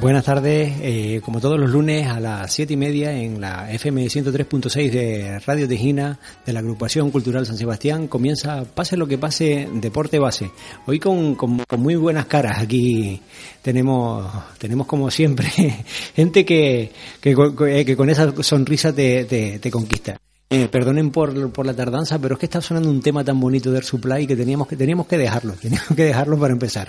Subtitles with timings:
[0.00, 4.06] Buenas tardes, eh, como todos los lunes a las siete y media en la FM
[4.06, 9.68] 103.6 de Radio Tejina de la Agrupación Cultural San Sebastián comienza Pase lo que pase,
[9.74, 10.52] Deporte Base.
[10.86, 13.20] Hoy con, con, muy buenas caras aquí
[13.62, 15.50] tenemos, tenemos como siempre
[16.14, 20.19] gente que, que, con esa sonrisa te conquista.
[20.52, 23.70] Eh, perdonen por, por la tardanza, pero es que está sonando un tema tan bonito
[23.70, 26.88] de Air Supply que teníamos que, teníamos que dejarlo, teníamos que dejarlo para empezar.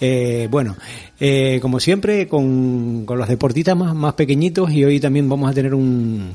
[0.00, 0.76] Eh, bueno,
[1.20, 5.54] eh, como siempre, con, con los deportistas más, más pequeñitos y hoy también vamos a
[5.54, 6.34] tener un,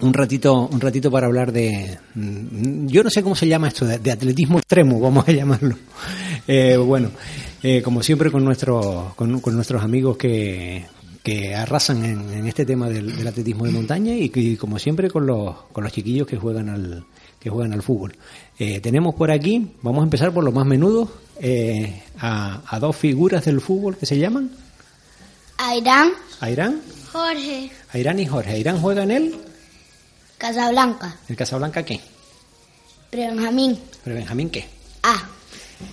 [0.00, 3.86] un ratito, un ratito para hablar de, mm, yo no sé cómo se llama esto,
[3.86, 5.76] de, atletismo extremo, vamos a llamarlo.
[6.46, 7.10] Eh, bueno,
[7.82, 10.84] como siempre con nuestros, con, con nuestros amigos que,
[11.24, 15.10] que arrasan en, en este tema del, del, atletismo de montaña y, y, como siempre
[15.10, 17.06] con los, con los chiquillos que juegan al,
[17.40, 18.14] que juegan al fútbol.
[18.58, 21.08] Eh, tenemos por aquí, vamos a empezar por los más menudos,
[21.40, 24.50] eh, a, a, dos figuras del fútbol que se llaman.
[25.56, 26.10] Airán.
[26.40, 26.82] Airán.
[27.10, 27.70] Jorge.
[27.92, 28.50] Airán y Jorge.
[28.50, 29.34] Airán juega en el.
[30.36, 31.16] Casablanca.
[31.26, 32.00] ¿El Casablanca qué?
[33.12, 33.78] Benjamín.
[34.04, 34.66] ¿Pero Benjamín qué?
[35.02, 35.26] A.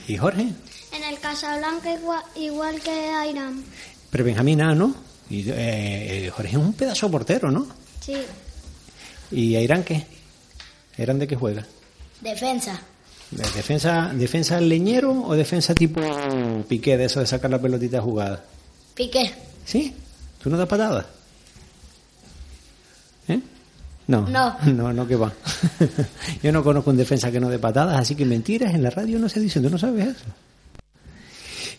[0.10, 0.42] ¿Y Jorge?
[0.42, 3.64] En el Casablanca igual, igual que Airán.
[4.10, 5.11] Pero Benjamín A, ¿no?
[5.32, 7.66] Y eh, Jorge es un pedazo portero, ¿no?
[8.02, 8.18] Sí.
[9.32, 10.06] ¿Y Airán qué?
[10.98, 11.66] ¿Airán de qué juega?
[12.20, 12.82] Defensa.
[13.32, 16.02] ¿De defensa, ¿Defensa leñero o defensa tipo
[16.68, 18.44] piqué de eso de sacar la pelotita jugada?
[18.94, 19.34] Piqué.
[19.64, 19.96] ¿Sí?
[20.44, 21.06] ¿Tú no das patadas?
[23.30, 23.40] ¿Eh?
[24.08, 25.32] No, no, no, no que va.
[26.44, 29.18] Yo no conozco un defensa que no dé patadas, así que mentiras en la radio
[29.18, 30.26] no se dicen, tú no sabes eso.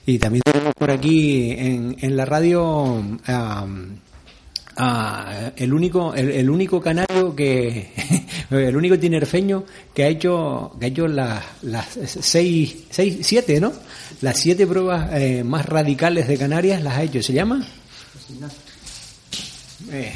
[0.06, 0.42] Y también
[0.82, 3.68] por aquí en, en la radio uh,
[5.54, 7.92] el único el, el, único canario que
[8.50, 9.62] el único tinerfeño
[9.94, 13.72] que ha hecho que ha hecho las las seis, seis siete no
[14.22, 17.22] las siete pruebas eh, más radicales de Canarias las ha hecho.
[17.22, 17.64] Se llama
[19.92, 20.12] eh,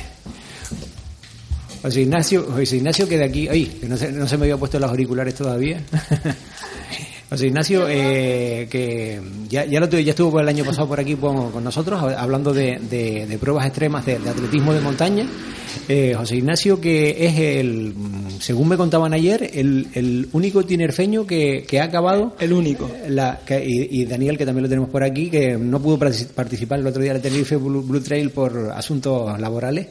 [1.81, 4.57] José Ignacio José Ignacio que de aquí ay que no se, no se me había
[4.57, 5.81] puesto los auriculares todavía
[7.37, 11.17] José Ignacio, eh, que ya, ya, lo tuve, ya estuvo el año pasado por aquí
[11.17, 15.27] con, con nosotros, hablando de, de, de pruebas extremas de, de, atletismo de montaña.
[15.87, 17.93] Eh, José Ignacio, que es el,
[18.41, 22.35] según me contaban ayer, el, el único tinerfeño que, que, ha acabado.
[22.41, 22.91] El único.
[23.07, 26.79] La, que, y, y, Daniel, que también lo tenemos por aquí, que no pudo participar
[26.79, 29.89] el otro día en el Tenerife Blue, Blue Trail por asuntos laborales.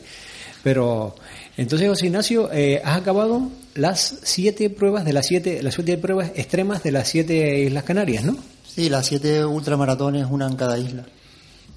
[0.64, 1.14] Pero
[1.58, 6.31] entonces, José Ignacio, eh, has acabado las siete pruebas de las siete, las siete pruebas
[6.36, 8.36] extremas de las siete Islas Canarias, ¿no?
[8.66, 11.06] Sí, las siete ultramaratones, una en cada isla.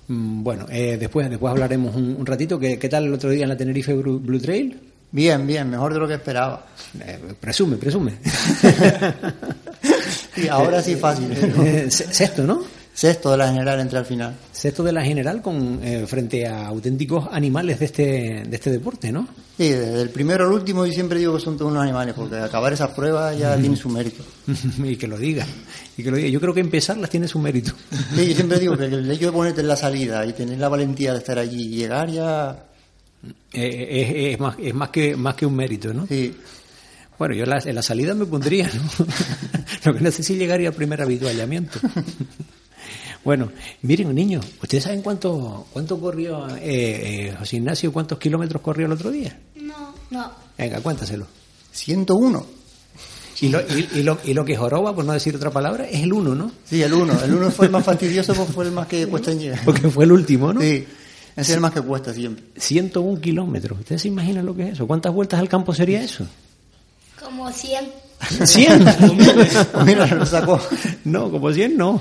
[0.06, 2.58] Mm, bueno, eh, después, después hablaremos un, un ratito.
[2.58, 4.80] ¿Qué, ¿Qué, tal el otro día en la Tenerife Blue, Blue Trail?
[5.10, 6.66] Bien, bien, mejor de lo que esperaba.
[7.00, 8.18] Eh, presume, presume.
[10.34, 11.28] sí, ahora sí fácil.
[11.56, 11.90] ¿no?
[11.90, 12.62] Sexto, ¿no?
[12.98, 14.34] Sexto de la general entre al final.
[14.50, 18.02] Sexto de la general con eh, frente a auténticos animales de este
[18.44, 19.28] de este deporte, ¿no?
[19.56, 22.34] Sí, desde el primero al último yo siempre digo que son todos unos animales, porque
[22.34, 23.60] acabar esas pruebas ya mm.
[23.60, 24.24] tiene su mérito.
[24.84, 25.46] y que lo diga,
[25.96, 26.28] y que lo diga.
[26.28, 27.72] Yo creo que empezarlas tiene su mérito.
[28.16, 30.68] sí, yo siempre digo que el hecho de ponerte en la salida y tener la
[30.68, 32.64] valentía de estar allí y llegar ya...
[33.52, 36.04] Eh, es, es, más, es más, que, más que un mérito, ¿no?
[36.08, 36.34] Sí.
[37.16, 39.06] Bueno, yo la, en la salida me pondría, ¿no?
[39.84, 41.78] lo que no sé si llegaría al primer habituallamiento.
[43.28, 43.50] Bueno,
[43.82, 47.92] miren, niños, ¿ustedes saben cuánto cuánto corrió eh, eh, José Ignacio?
[47.92, 49.38] ¿Cuántos kilómetros corrió el otro día?
[49.56, 50.32] No, no.
[50.56, 51.26] Venga, cuéntaselo.
[51.70, 52.46] 101.
[53.42, 56.04] Y lo, y, y, lo, y lo que joroba, por no decir otra palabra, es
[56.04, 56.50] el 1, ¿no?
[56.64, 57.22] Sí, el 1.
[57.22, 59.60] El 1 fue el más fastidioso porque fue el más que cuesta en llegar.
[59.62, 60.62] Porque fue el último, ¿no?
[60.62, 60.86] Sí.
[61.36, 62.42] Ese es el más que cuesta siempre.
[62.56, 63.80] 101 kilómetros.
[63.80, 64.86] ¿Ustedes se imaginan lo que es eso?
[64.86, 66.26] ¿Cuántas vueltas al campo sería eso?
[67.22, 67.90] Como 100.
[68.20, 69.84] ¿100?
[69.84, 70.58] Mira, lo sacó.
[71.04, 72.00] No, como 100 no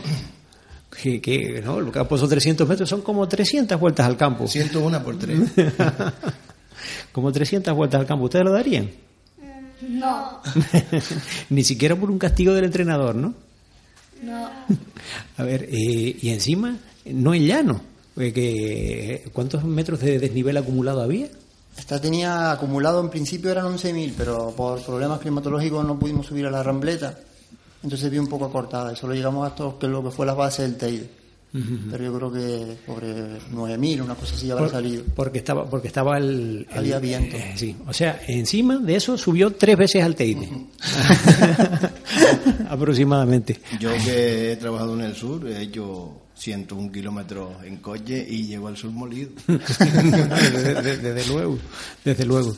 [1.01, 4.47] que, que no, el campo son 300 metros, son como 300 vueltas al campo.
[4.47, 5.39] 101 por 3.
[7.11, 8.25] como 300 vueltas al campo.
[8.25, 8.89] ¿Ustedes lo darían?
[9.81, 10.41] No.
[11.49, 13.33] Ni siquiera por un castigo del entrenador, ¿no?
[14.23, 14.49] No.
[15.37, 17.81] A ver, eh, y encima, no es llano.
[18.17, 21.27] Eh, que, ¿Cuántos metros de desnivel acumulado había?
[21.77, 26.51] Esta tenía acumulado en principio eran 11.000, pero por problemas climatológicos no pudimos subir a
[26.51, 27.19] la rambleta.
[27.83, 30.63] Entonces vi un poco acortada y solo llegamos hasta que lo que fue la base
[30.63, 31.09] del Teide.
[31.89, 35.03] Pero yo creo que sobre 9.000, una cosa así habrá salido.
[35.15, 36.67] Porque estaba, porque estaba el.
[36.69, 37.35] el- Había viento.
[37.35, 40.47] eh, sí, o sea, encima de eso subió tres veces al Teide.
[42.69, 43.59] Aproximadamente.
[43.79, 48.67] Yo que he trabajado en el sur, he hecho 101 kilómetros en coche y llego
[48.67, 49.29] al sur molido.
[49.47, 51.57] desde, desde- desde luego,
[52.03, 52.55] desde luego.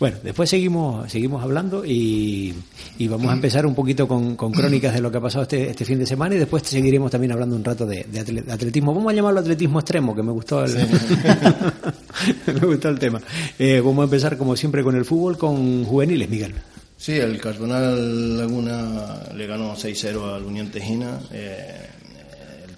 [0.00, 2.54] Bueno, después seguimos, seguimos hablando y,
[2.98, 5.70] y vamos a empezar un poquito con, con crónicas de lo que ha pasado este,
[5.70, 8.52] este fin de semana y después seguiremos también hablando un rato de, de atle- de
[8.52, 8.94] atletismo.
[8.94, 10.72] Vamos a llamarlo atletismo extremo, que me gustó el,
[12.46, 13.20] me gustó el tema.
[13.58, 16.54] Eh, vamos a empezar como siempre con el fútbol, con juveniles, Miguel.
[16.96, 21.18] Sí, el Cardonal Laguna le ganó 6-0 al Unión Tejina.
[21.32, 21.88] Eh,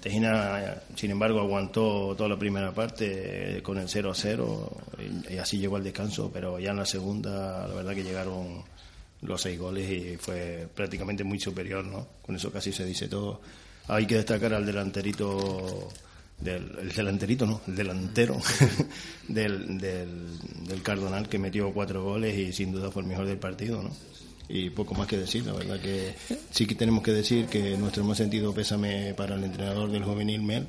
[0.01, 4.69] Tejina, sin embargo, aguantó toda la primera parte con el 0-0
[5.29, 8.63] y, y así llegó al descanso, pero ya en la segunda, la verdad que llegaron
[9.21, 12.07] los seis goles y fue prácticamente muy superior, ¿no?
[12.21, 13.41] Con eso casi se dice todo.
[13.87, 15.89] Hay que destacar al delanterito
[16.39, 18.39] del el delanterito no el delantero
[19.27, 23.37] del, del, del Cardonal que metió cuatro goles y sin duda fue el mejor del
[23.37, 23.91] partido no
[24.51, 26.13] y poco más que decir la verdad que
[26.51, 30.41] sí que tenemos que decir que nuestro más sentido pésame para el entrenador del juvenil
[30.41, 30.67] Mel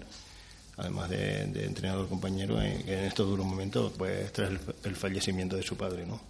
[0.76, 5.56] además de, de entrenador compañero en, en estos duros momentos pues tras el, el fallecimiento
[5.56, 6.20] de su padre no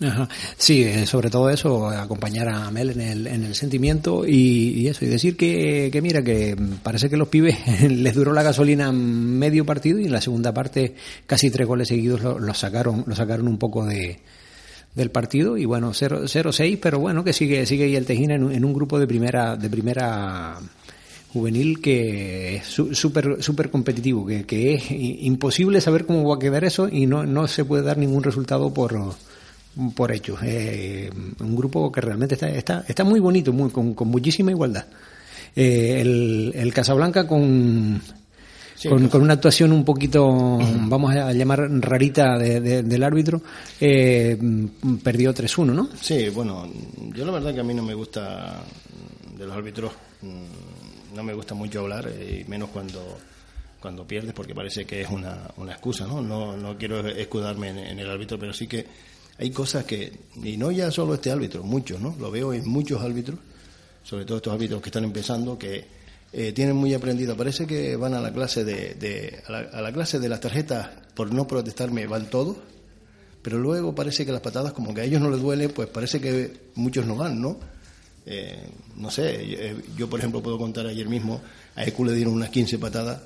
[0.00, 0.28] Ajá.
[0.56, 4.88] Sí, eh, sobre todo eso, acompañar a Mel en el, en el sentimiento y, y
[4.88, 7.56] eso, y decir que, que mira, que parece que los pibes
[7.88, 10.94] les duró la gasolina medio partido y en la segunda parte
[11.26, 14.18] casi tres goles seguidos los lo sacaron, lo sacaron un poco de
[14.94, 18.64] del partido y bueno 0-6 pero bueno que sigue sigue el Tejina en un, en
[18.64, 20.58] un grupo de primera de primera
[21.32, 26.64] juvenil que es súper súper competitivo que, que es imposible saber cómo va a quedar
[26.64, 29.14] eso y no no se puede dar ningún resultado por
[29.94, 30.40] por hechos.
[30.42, 31.10] Eh,
[31.40, 34.86] un grupo que realmente está, está, está muy bonito, muy, con, con muchísima igualdad.
[35.54, 38.00] Eh, el, el Casablanca con,
[38.82, 40.26] Sí, con, con una actuación un poquito,
[40.88, 43.40] vamos a llamar rarita de- de- del árbitro,
[43.80, 44.36] eh,
[45.04, 45.88] perdió 3-1, ¿no?
[46.00, 46.68] Sí, bueno,
[47.14, 48.64] yo la verdad que a mí no me gusta
[49.34, 49.92] mm, de los árbitros,
[50.22, 53.18] mm, no me gusta mucho hablar, eh, y menos cuando
[53.80, 56.20] cuando pierdes, porque parece que es una, una excusa, ¿no?
[56.22, 56.56] ¿no?
[56.56, 58.86] No quiero escudarme en, en el árbitro, pero sí que
[59.38, 60.12] hay cosas que,
[60.42, 62.14] y no ya solo este árbitro, muchos, ¿no?
[62.20, 63.38] Lo veo en muchos árbitros,
[64.04, 65.84] sobre todo estos árbitros que están empezando, que
[66.32, 67.36] eh, tienen muy aprendido.
[67.36, 70.40] Parece que van a la clase de, de- a, la, a la clase de las
[70.40, 72.56] tarjetas por no protestarme van todos,
[73.42, 76.20] pero luego parece que las patadas como que a ellos no les duele, pues parece
[76.20, 77.58] que muchos no van, ¿no?
[78.24, 81.40] Eh, no sé, yo, eh, yo, por ejemplo puedo contar ayer mismo,
[81.74, 83.20] a Ecu le dieron unas 15 patadas,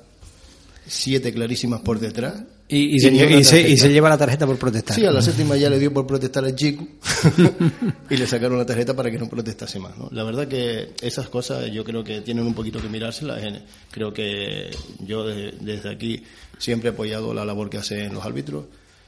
[0.87, 2.43] siete clarísimas por detrás.
[2.69, 3.81] Y, y se, ni una y se- y tarjeta.
[3.83, 4.95] se lleva la tarjeta por protestar.
[4.95, 6.85] Sí, a la séptima ya le dio por protestar al chico
[8.09, 9.97] y le sacaron la tarjeta para que no protestase más.
[9.97, 10.09] ¿no?
[10.11, 13.41] La verdad que esas cosas yo creo que tienen un poquito que mirárselas.
[13.91, 14.69] Creo que
[15.05, 16.23] yo de- desde aquí
[16.57, 18.65] siempre he apoyado la labor que hacen los árbitros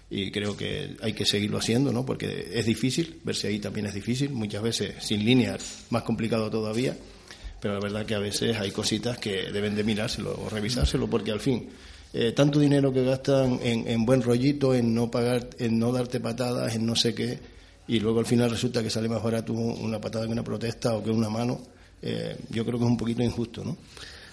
[0.10, 2.06] y creo que hay que seguirlo haciendo, ¿no?
[2.06, 6.98] porque es difícil, verse ahí también es difícil, muchas veces sin líneas más complicado todavía,
[7.60, 11.32] pero la verdad que a veces hay cositas que deben de mirárselo o revisárselo porque
[11.32, 11.70] al fin
[12.12, 16.20] eh, tanto dinero que gastan en, en buen rollito, en no pagar, en no darte
[16.20, 17.40] patadas, en no sé qué,
[17.88, 21.04] y luego al final resulta que sale más barato una patada que una protesta o
[21.04, 21.62] que una mano,
[22.02, 23.78] eh, yo creo que es un poquito injusto, ¿no?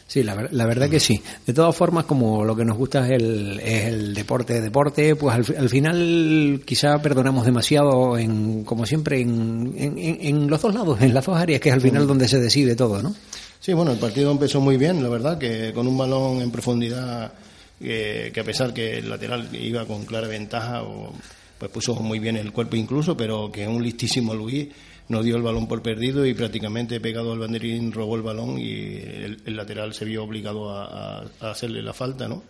[0.09, 1.21] Sí, la, ver- la verdad que sí.
[1.47, 5.35] De todas formas, como lo que nos gusta es el, es el deporte, deporte, pues
[5.35, 10.63] al, fi- al final quizá perdonamos demasiado, en, como siempre, en, en, en- en los
[10.63, 13.15] dos lados, en las dos áreas, que es al final donde se decide todo, ¿no?
[13.59, 17.33] Sí, bueno, el partido empezó muy bien, la verdad, que con un balón en profundidad,
[17.81, 21.13] eh, que a pesar que el lateral iba con clara ventaja, o,
[21.59, 24.69] pues puso muy bien el cuerpo incluso, pero que un listísimo Luis
[25.09, 28.97] no dio el balón por perdido y prácticamente pegado al banderín robó el balón y
[28.97, 32.43] el, lateral se vio obligado a, hacerle la falta, ¿no?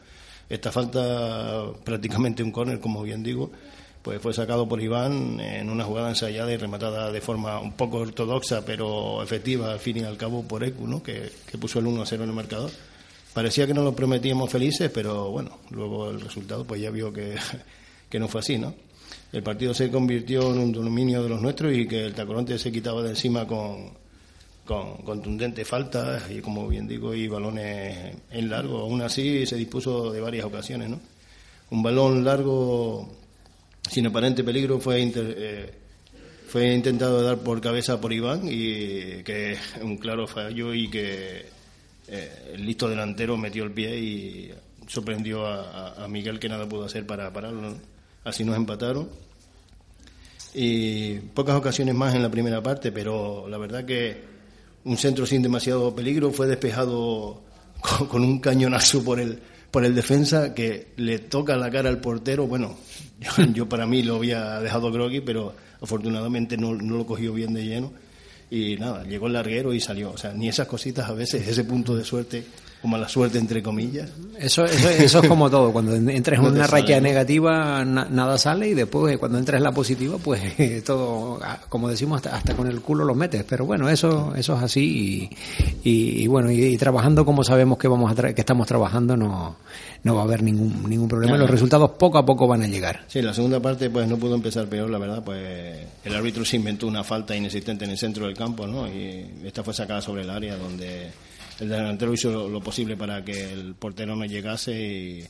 [0.49, 3.51] Esta falta, prácticamente un córner, como bien digo,
[4.03, 7.99] pues fue sacado por Iván en una jugada ensayada y rematada de forma un poco
[7.99, 11.03] ortodoxa, pero efectiva al fin y al cabo por Ecu, ¿no?
[11.03, 12.71] que, puso el 1-0 en el marcador.
[13.35, 17.37] Parecía que no lo prometíamos felices, pero bueno, luego el resultado pues ya vio que
[18.19, 18.86] no fue así, ¿no?
[19.33, 22.73] El partido se convirtió en un dominio de los nuestros y que el Tacoronte se
[22.73, 23.91] quitaba de encima con,
[24.65, 28.79] con contundentes faltas y, como bien digo, y balones en largo.
[28.79, 31.01] Aún así se dispuso de varias ocasiones, ¿no?
[31.71, 33.13] Un balón largo
[33.91, 35.75] sin aparente peligro fue inter- eh,
[36.49, 41.45] fue intentado dar por cabeza por Iván y que un claro fallo y que
[42.09, 44.51] eh, el listo delantero metió el pie y
[44.87, 47.75] sorprendió a, a- Miguel que nada pudo hacer para pararlo.
[48.27, 49.09] Así nos empataron.
[50.53, 54.21] Y pocas ocasiones más en la primera parte, pero la verdad que
[54.85, 57.43] un centro sin demasiado peligro fue despejado
[58.11, 59.39] con, un cañonazo por el,
[59.71, 62.47] por el defensa que le toca la cara al portero.
[62.47, 62.77] Bueno,
[63.55, 67.65] yo, para mí lo había dejado groggy, pero afortunadamente no, no lo cogió bien de
[67.65, 67.93] lleno
[68.51, 70.13] y nada, llegó el larguero y salió.
[70.13, 72.45] O sea, ni esas cositas a veces, ese punto de suerte
[72.83, 74.11] o mala suerte entre comillas.
[74.39, 78.75] Eso, eso, eso es como todo, cuando entras en una racha negativa nada sale y
[78.75, 80.41] después cuando entras en la positiva pues
[80.85, 84.57] todo, ah, como decimos, hasta, hasta con el culo lo metes, pero bueno, eso, eso
[84.57, 85.31] es así
[85.83, 89.57] y, y, bueno, y, trabajando como sabemos que vamos a que estamos trabajando no,
[90.03, 93.05] no va a haber ningún, ningún problema, los resultados poco a poco van a llegar.
[93.09, 96.57] Sí, la segunda parte pues no pudo empezar peor, la verdad, pues el árbitro se
[96.57, 98.87] inventó una falta inexistente en el centro del campo, ¿no?
[98.87, 101.11] Y esta fue sacada sobre el área donde
[101.61, 105.25] el delantero hizo lo, posible para que el portero no llegase y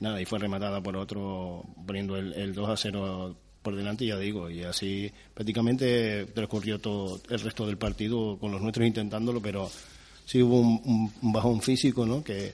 [0.00, 4.48] nada, y fue rematada por otro poniendo el, 2 a 0 por delante, ya digo,
[4.48, 9.70] y así prácticamente transcurrió todo el resto del partido con los nuestros intentándolo, pero
[10.24, 12.22] sí hubo un, bajón físico, ¿no?
[12.22, 12.52] Que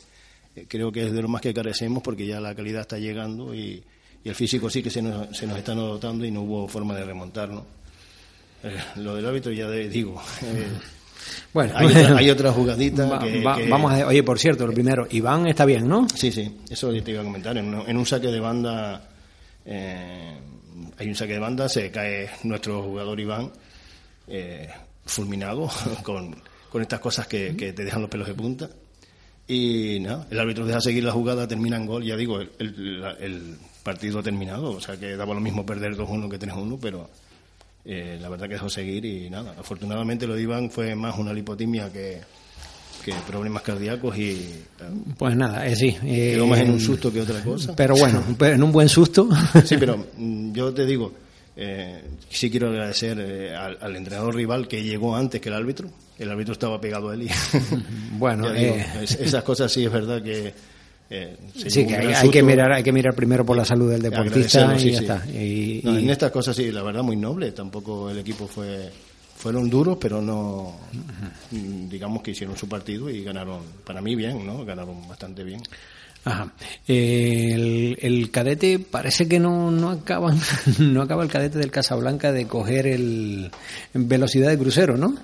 [0.56, 3.54] eh, creo que es de lo más que carecemos porque ya la calidad está llegando
[3.54, 3.82] y,
[4.24, 7.04] el físico sí que se nos, se nos está notando y no hubo forma de
[7.04, 7.66] remontar, ¿no?
[8.62, 10.20] Eh, lo del árbitro ya digo.
[10.42, 10.66] Eh,
[11.52, 13.06] bueno, hay otra, jugadita
[13.68, 16.06] Vamos a, oye, por cierto, lo primero, Iván está bien, ¿no?
[16.14, 17.56] Sí, sí, eso te iba a comentar.
[17.56, 19.08] En, un saque de banda,
[19.64, 20.36] eh,
[20.98, 23.52] hay un saque de banda, se cae nuestro jugador Iván
[24.26, 24.68] eh,
[25.06, 25.70] fulminado
[26.02, 26.34] con,
[26.80, 28.68] estas cosas que, te dejan los pelos de punta.
[29.46, 32.02] Y nada, el árbitro deja seguir la jugada, termina en gol.
[32.02, 36.30] Ya digo, el, el partido ha terminado, o sea que daba lo mismo perder 2-1
[36.30, 37.08] que 3-1, pero
[37.84, 39.54] eh, la verdad que dejó seguir y nada.
[39.58, 42.22] Afortunadamente lo de Iván fue más una lipotimia que,
[43.26, 44.30] problemas cardíacos y...
[44.30, 44.64] Eh,
[45.18, 45.94] pues nada, eh, sí.
[46.04, 47.76] Eh, quedó más en un susto que otra cosa.
[47.76, 49.28] Pero bueno, en un buen susto.
[49.64, 51.12] Sí, pero mm, yo te digo,
[52.30, 53.20] sí quiero agradecer
[53.54, 55.90] al, entrenador rival que llegó antes que el árbitro.
[56.18, 57.30] El árbitro estaba pegado a él y...
[58.12, 60.54] Bueno, esas cosas sí es verdad que
[61.10, 64.76] eh, sí, que hay, que mirar, hay que mirar primero por la salud del deportista
[64.78, 65.24] y ya está.
[65.28, 67.52] En estas cosas sí, la verdad muy noble.
[67.52, 68.90] Tampoco el equipo fue
[69.36, 70.74] fueron duros, pero no,
[71.50, 74.64] digamos que hicieron su partido y ganaron, para mí bien, ¿no?
[74.64, 75.60] Ganaron bastante bien.
[76.24, 76.50] Ajá.
[76.88, 80.40] el, el, cadete parece que no, no acaban,
[80.78, 83.50] no acaba el cadete del Casablanca de coger el
[83.92, 85.14] velocidad de crucero, ¿no?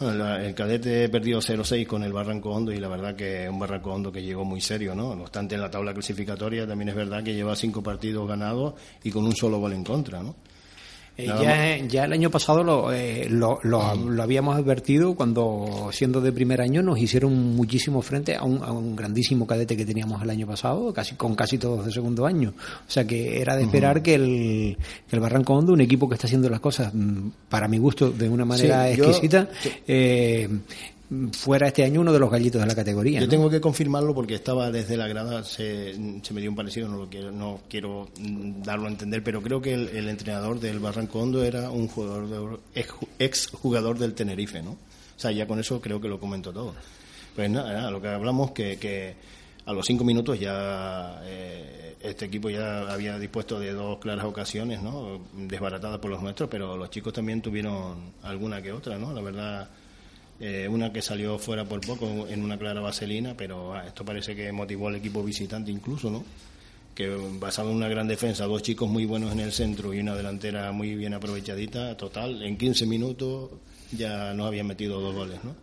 [0.00, 3.92] Bueno, el cadete perdió 0-6 con el Barranco Hondo y la verdad que un Barranco
[3.92, 5.16] Hondo que llegó muy serio, ¿no?
[5.16, 9.10] No obstante, en la tabla clasificatoria también es verdad que lleva cinco partidos ganados y
[9.10, 10.36] con un solo gol en contra, ¿no?
[11.20, 16.60] Eh, ya, el año pasado eh, lo, lo, lo, habíamos advertido cuando, siendo de primer
[16.60, 20.46] año, nos hicieron muchísimo frente a un, a un, grandísimo cadete que teníamos el año
[20.46, 22.54] pasado, casi con casi todos de segundo año.
[22.86, 24.78] O sea que era de esperar que, el,
[25.10, 28.28] el Barranco Hondo, un equipo que está haciendo las cosas, mm, para mi gusto, de
[28.28, 29.48] una manera exquisita,
[29.88, 30.48] eh,
[31.32, 33.20] fuera este año uno de los gallitos de la categoría.
[33.20, 36.98] Yo tengo que confirmarlo porque estaba desde la grada, se, me dio un parecido, no
[36.98, 41.42] lo quiero, no quiero darlo a entender, pero creo que el, entrenador del Barranco Hondo
[41.42, 42.60] era un jugador
[43.18, 44.72] ex, jugador del Tenerife, ¿no?
[44.72, 46.74] O sea, ya con eso creo que lo comento todo.
[47.34, 49.14] Pues nada, lo que hablamos que, que
[49.64, 54.82] a los cinco minutos ya eh, este equipo ya había dispuesto de dos claras ocasiones,
[54.82, 55.20] ¿no?
[55.34, 59.12] Desbaratadas por los nuestros, pero los chicos también tuvieron alguna que otra, ¿no?
[59.12, 59.68] La verdad
[60.40, 64.36] eh, una que salió fuera por poco en una clara vaselina, pero ah, esto parece
[64.36, 66.24] que motivó al equipo visitante incluso, ¿no?
[66.94, 67.08] Que
[67.40, 70.70] basado en una gran defensa, dos chicos muy buenos en el centro y una delantera
[70.72, 73.50] muy bien aprovechadita, total, en 15 minutos
[73.92, 75.54] ya nos habían metido dos goles, ¿no?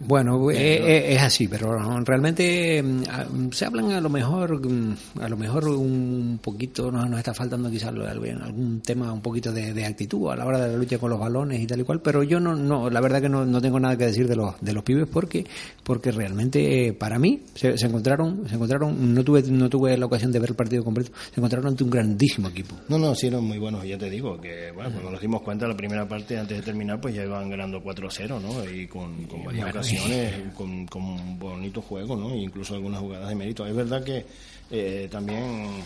[0.00, 5.28] Bueno, eh, eh, es, así, pero realmente mm, se hablan a lo mejor, mm, a
[5.28, 10.30] lo mejor un poquito, nos, nos está faltando quizás algún tema un poquito de, actitud
[10.30, 12.40] a la hora de la lucha con los balones y tal y cual, pero yo
[12.40, 14.82] no, no la verdad que no, no tengo nada que decir de los, de los
[14.82, 15.44] pibes porque,
[15.82, 20.38] porque realmente para mí se, encontraron, se encontraron, no tuve, no tuve la ocasión de
[20.38, 22.76] ver el partido completo, se encontraron ante un grandísimo equipo.
[22.88, 25.68] No, no, sí eran muy buenos, ya te digo, que bueno, cuando nos dimos cuenta
[25.68, 28.64] la primera parte antes de terminar, pues ya iban ganando 4-0, ¿no?
[28.68, 32.34] Y con, con ocasiones con, con un bonito juego, ¿no?
[32.34, 33.66] incluso algunas jugadas de mérito.
[33.66, 34.24] Es verdad que
[34.70, 35.84] eh, también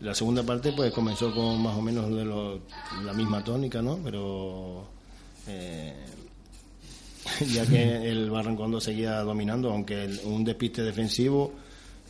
[0.00, 2.24] la segunda parte pues comenzó con más o menos de
[3.04, 3.98] la misma tónica, ¿no?
[4.02, 4.84] Pero
[5.46, 5.94] eh,
[7.52, 11.52] ya que el Barrancondo seguía dominando, aunque un despiste defensivo,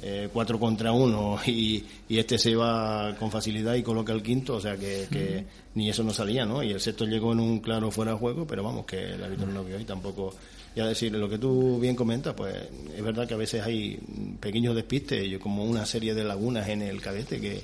[0.03, 4.61] eh, cuatro contra uno y, este se va con facilidad y coloca el quinto, o
[4.61, 6.63] sea que, ni eso no salía, ¿no?
[6.63, 9.47] Y el sexto llegó en un claro fuera de juego, pero vamos, que el árbitro
[9.49, 10.35] no vio y tampoco
[10.75, 12.55] y a decir, lo que tú bien comentas, pues
[12.97, 13.99] es verdad que a veces hay
[14.39, 17.61] pequeños despistes, como una serie de lagunas en el cadete que,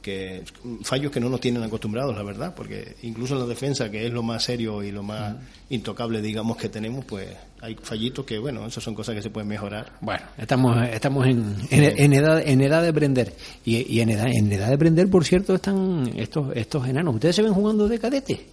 [0.00, 0.44] que
[0.82, 4.12] fallos que no nos tienen acostumbrados, la verdad, porque incluso en la defensa, que es
[4.12, 5.34] lo más serio y lo más
[5.70, 7.26] intocable, digamos, que tenemos, pues
[7.60, 9.94] hay fallitos que, bueno, eso son cosas que se pueden mejorar.
[10.00, 13.34] Bueno, estamos estamos en, en, edad en edad de aprender
[13.64, 17.16] y, y, en edad en edad de aprender, por cierto, están estos estos enanos.
[17.16, 18.46] Ustedes se ven jugando de cadete,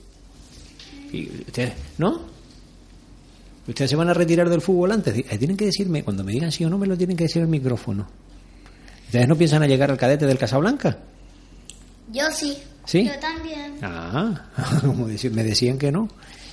[1.11, 2.32] y ustedes, ¿no?
[3.67, 5.13] Ustedes se van a retirar del fútbol antes.
[5.39, 7.47] Tienen que decirme, cuando me digan sí o no, me lo tienen que decir al
[7.47, 8.07] micrófono.
[9.05, 10.97] ¿Ustedes no piensan a llegar al cadete del Casablanca?
[12.11, 12.57] Yo sí.
[12.85, 13.05] ¿Sí?
[13.05, 13.77] Yo también.
[13.81, 14.49] Ah,
[14.81, 16.09] como me decían que no.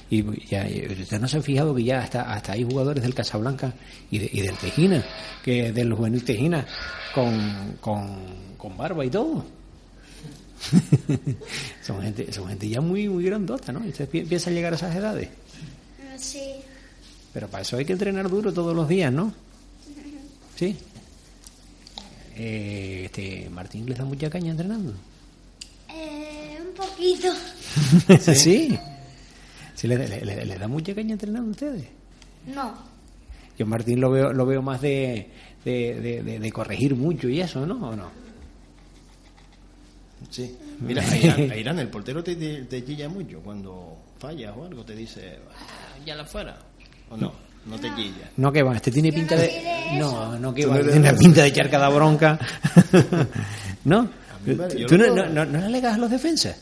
[0.09, 3.73] Y ya, ustedes no se han fijado que ya hasta, hasta hay jugadores del Casablanca
[4.11, 5.05] y, de, y del Tejina,
[5.43, 6.67] que del juvenil Tejina,
[7.15, 9.45] con, con, con barba y todo.
[11.83, 13.81] son gente son gente ya muy muy grandota, ¿no?
[13.81, 15.29] Ustedes piensan llegar a esas edades.
[16.19, 16.57] Sí.
[17.33, 19.33] Pero para eso hay que entrenar duro todos los días, ¿no?
[20.57, 20.77] Sí.
[22.37, 24.93] Eh, este Martín les da mucha caña entrenando.
[25.89, 27.29] Eh, un poquito.
[28.35, 28.79] ¿Sí?
[29.75, 29.87] ¿Sí?
[29.87, 31.87] le, le, le, da mucha caña entrenando a ustedes?
[32.47, 32.75] No.
[33.59, 35.31] Yo Martín lo veo lo veo más de,
[35.65, 37.91] de, de, de corregir mucho y eso, ¿no?
[37.91, 38.11] ¿O no?
[40.31, 40.57] Sí.
[40.81, 44.65] Mira, a Irán, a Irán, el portero te, te, te chilla mucho cuando fallas o
[44.65, 46.59] algo, te dice, ah, ya la fuera.
[47.11, 47.33] ¿O no?
[47.67, 48.31] No te quilla.
[48.39, 49.63] No, que va, este tiene pinta no de...
[49.99, 52.39] no, no, que va, no tiene pinta de echar cada bronca.
[53.85, 54.09] ¿No?
[54.89, 56.57] ¿Tú no, no, no, no le alegas a los defensas?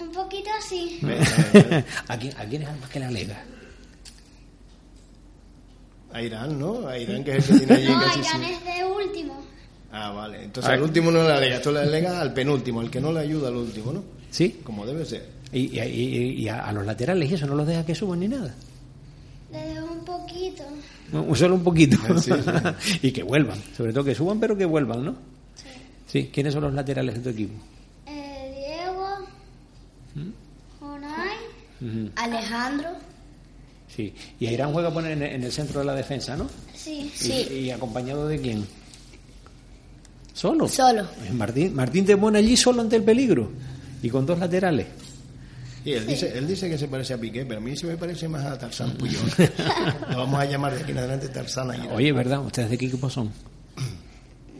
[0.00, 0.98] Un poquito así.
[2.08, 3.42] ¿A quién, ¿A quién es al más que le alega?
[6.12, 6.86] A Irán, ¿no?
[6.88, 8.50] A Irán, que es el que tiene allí No, casi Irán sí.
[8.52, 9.42] es de último.
[9.92, 10.44] Ah, vale.
[10.44, 13.20] Entonces al último no le alegas, tú le alegas al penúltimo, al que no le
[13.20, 14.02] ayuda al último, ¿no?
[14.30, 14.60] ¿Sí?
[14.64, 15.28] Como debe ser.
[15.52, 18.20] Y, y, y- y a, a los laterales y eso no los deja que suban
[18.20, 18.54] ni nada.
[19.52, 20.64] Le dejo un poquito.
[21.12, 21.96] No, Solo un poquito.
[22.20, 22.98] Sí, sí.
[23.08, 23.58] y que vuelvan.
[23.76, 25.12] Sobre todo que suban, pero que vuelvan, ¿no?
[25.54, 25.68] Sí.
[26.06, 26.30] Sí.
[26.32, 27.54] ¿Quiénes son los laterales de tu equipo?
[28.06, 29.06] Eh, Diego.
[30.80, 31.36] Jonay.
[31.80, 32.10] Ujú.
[32.16, 32.88] Alejandro.
[33.94, 34.14] Sí.
[34.40, 36.48] Y Irán juega pone en, en el centro de la defensa, ¿no?
[36.74, 37.12] Sí.
[37.22, 38.64] Y, y acompañado de quién?
[40.32, 40.66] Solo.
[40.66, 41.02] Solo.
[41.02, 43.50] Eh, Martín, Martín te pone allí solo ante el peligro.
[44.02, 44.86] Y con dos laterales.
[45.84, 47.96] Y él dice, él dice que se parece a Piqué, pero a mí sí me
[47.96, 49.22] parece más a Tarzán Puyol.
[50.10, 51.94] Lo vamos a llamar de aquí en adelante Tarzán Aguirre.
[51.94, 52.40] Oye, ¿verdad?
[52.40, 53.30] ¿Ustedes de qué equipo son?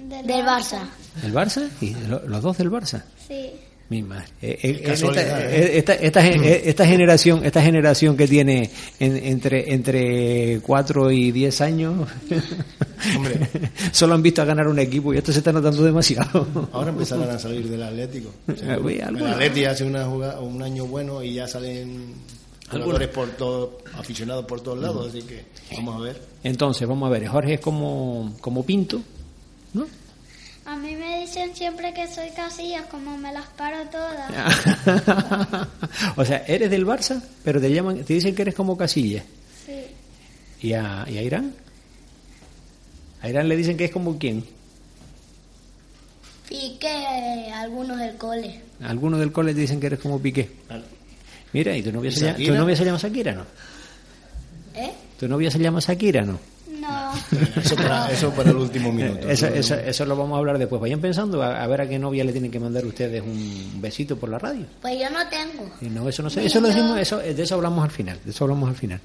[0.09, 0.81] Del, Barça.
[1.23, 1.69] ¿El Barça?
[1.81, 3.03] ¿Y lo- los dos del Barça?
[3.27, 3.51] Sí.
[3.93, 4.25] Mi madre.
[4.41, 9.17] Eh, eh, esta, Casualidad, eh, esta, esta, eh, esta generación, esta generación que tiene en-
[9.19, 12.09] entre entre 4 y 10 años,
[13.17, 13.35] Hombre.
[13.93, 16.47] solo han visto a ganar un equipo y esto se está notando demasiado.
[16.73, 18.31] Ahora empezarán a salir del Atlético.
[18.67, 19.27] Ah, uy, el.
[19.27, 22.15] Atleti hace una jugada, un año bueno y ya salen
[22.71, 25.45] jugadores por todo, aficionados por todos lados, así que
[25.77, 26.23] vamos a ver.
[26.45, 29.03] Entonces, vamos a ver, Jorge es como, como Pinto,
[29.75, 29.87] ¿no?
[30.73, 34.57] A mí me dicen siempre que soy casillas, como me las paro todas.
[36.17, 39.23] o sea, eres del Barça, pero te llaman, te dicen que eres como Casillas.
[39.67, 39.85] Sí.
[40.63, 41.53] ¿Y a, y a Irán?
[43.21, 44.47] A Irán le dicen que es como quién.
[46.49, 48.63] Que algunos del cole.
[48.83, 50.49] Algunos del cole te dicen que eres como Piqué.
[51.53, 53.45] Mira, ¿y tu novia, ¿Y se llama, tu novia se llama Shakira, no?
[54.75, 54.93] ¿Eh?
[55.21, 56.41] ¿Tu novia se llama Shakira, no?
[56.83, 57.13] No.
[57.63, 59.29] Eso para, eso para el último minuto.
[59.29, 60.81] Eso, eso, eso lo vamos a hablar después.
[60.81, 64.17] Vayan pensando a, a ver a qué novia le tienen que mandar ustedes un besito
[64.17, 64.65] por la radio.
[64.81, 65.71] Pues yo no tengo.
[65.81, 68.31] Y no, eso no sé, eso lo decimos, eso, de eso hablamos al final, de
[68.31, 69.01] eso hablamos al final.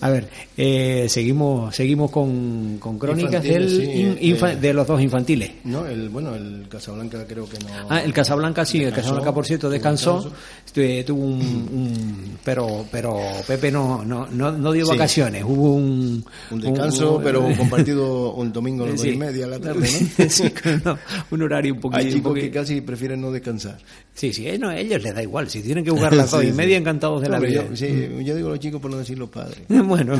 [0.00, 4.56] A ver, eh, seguimos, seguimos con, con crónicas del Infantiles, sí, in- infa- eh.
[4.56, 5.50] de los dos infantiles.
[5.64, 7.66] No, el, bueno, el Casablanca creo que no.
[7.88, 10.30] Ah, el Casablanca sí, el Casablanca por cierto descansó,
[10.64, 14.90] este, tuvo un, un- pero pero Pepe no no no, no dio Sí.
[14.92, 19.08] vacaciones, hubo un Un descanso, un- pero compartido un domingo a las Sí.
[19.08, 20.24] dos y media a la tarde, ¿no?
[20.30, 20.52] Sí,
[20.84, 20.98] no,
[21.30, 21.98] un horario un poquito.
[22.00, 23.78] Hay chicos poquito- que casi prefieren no descansar.
[24.14, 26.52] Sí, sí, no, a ellos les da igual, si tienen que jugar las dos y
[26.52, 27.64] media encantados de la vida.
[27.68, 29.58] yo, sí, yo digo los chicos por no decir los padres.
[29.68, 30.18] Bueno,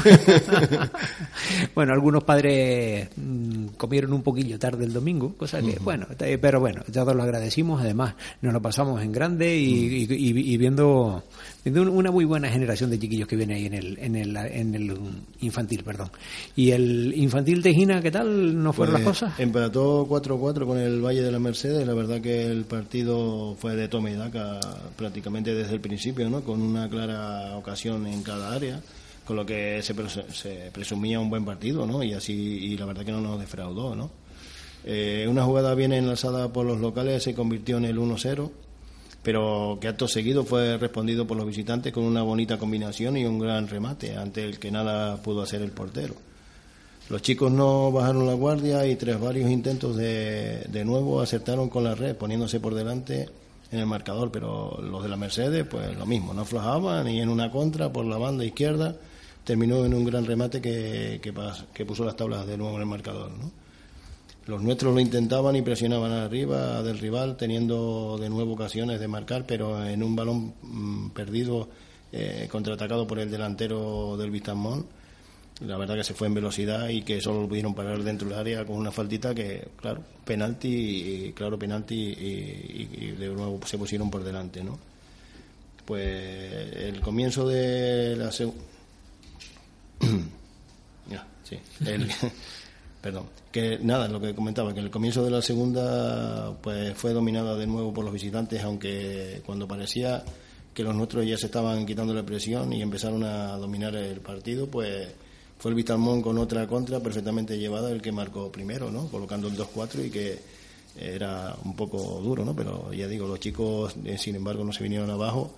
[1.75, 6.61] bueno, algunos padres mm, comieron un poquillo tarde el domingo, cosa que, bueno, eh, pero
[6.61, 11.25] bueno, todos lo agradecimos, además nos lo pasamos en grande y, y- y- y viendo,
[11.71, 14.99] una muy buena generación de chiquillos que viene ahí en el, en el, en el
[15.41, 16.11] infantil, perdón.
[16.55, 18.63] Y el infantil Tejina, ¿qué tal?
[18.63, 19.41] ¿No fueron Pues, las cosas?
[19.41, 21.87] Empató 4-4 con el Valle de la Mercedes.
[21.87, 24.61] La verdad que el partido fue de toma y daca
[24.97, 26.43] prácticamente desde el principio, ¿no?
[26.43, 28.81] Con una clara ocasión en cada área,
[29.25, 29.95] con lo que se,
[30.33, 32.03] se presumía un buen partido, ¿no?
[32.03, 34.11] Y así, y la verdad que no nos defraudó, ¿no?
[34.85, 38.51] Eh, una jugada bien enlazada por los locales se convirtió en el 1-0,
[39.27, 43.41] pero que acto seguido fue respondido por los visitantes con una bonita combinación y un
[43.41, 46.15] gran remate, ante el que nada pudo hacer el portero.
[47.09, 51.83] Los chicos no bajaron la guardia y tras varios intentos de, de nuevo acertaron con
[51.83, 53.29] la red, poniéndose por delante
[53.73, 57.29] en el marcador, pero los de la Mercedes, pues lo mismo, no aflojaban y en
[57.29, 58.95] una contra por la banda izquierda
[59.43, 61.35] terminó en un gran remate que, que,
[61.75, 63.33] que puso las tablas de nuevo en el marcador.
[63.33, 63.66] ¿no?
[64.47, 69.45] Los nuestros lo intentaban y presionaban arriba del rival, teniendo de nuevo ocasiones de marcar,
[69.47, 71.69] pero en un balón mm, perdido,
[72.13, 74.87] eh, contraatacado por el delantero del Vistamón
[75.61, 78.39] la verdad que se fue en velocidad y que solo lo pudieron parar dentro del
[78.39, 84.23] área con una faltita que, claro, penalti, claro, penalti y, de nuevo se pusieron por
[84.23, 84.79] delante, ¿no?
[85.85, 88.61] Pues el comienzo de la segunda...
[91.45, 91.59] sí,
[93.01, 97.57] perdón, que nada, lo que comentaba, que el comienzo de la segunda pues fue dominada
[97.57, 100.25] de nuevo por los visitantes, aunque cuando parecía
[100.75, 104.67] que los nuestros ya se estaban quitando la presión y empezaron a dominar el partido,
[104.67, 105.09] pues
[105.59, 109.09] fue el Vitalmón con otra contra perfectamente llevada el que marcó primero, ¿no?
[109.09, 110.39] Colocando el 2-4 y que
[110.99, 112.55] era un poco duro, ¿no?
[112.55, 115.51] Pero ya digo, los chicos, eh, sin embargo, no se vinieron abajo,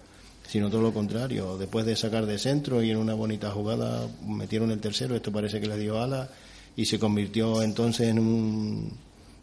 [0.47, 1.59] sino todo lo contrario.
[1.59, 5.61] Después de sacar de centro y en una bonita jugada metieron el tercero, esto parece
[5.61, 6.29] que le dio ala
[6.79, 8.93] y se convirtió entonces en un,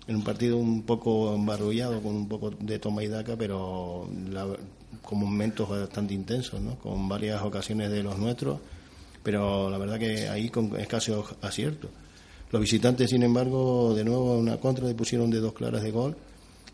[0.07, 4.07] en un partido un poco embarrullado, con un poco de toma y daca, pero
[5.01, 6.79] con momentos bastante intensos, ¿no?
[6.79, 8.59] Con varias ocasiones de los nuestros
[9.21, 11.89] pero la verdad que ahí con escaso acierto.
[12.51, 16.15] Los visitantes, sin embargo, de nuevo una contra le pusieron de dos claras de gol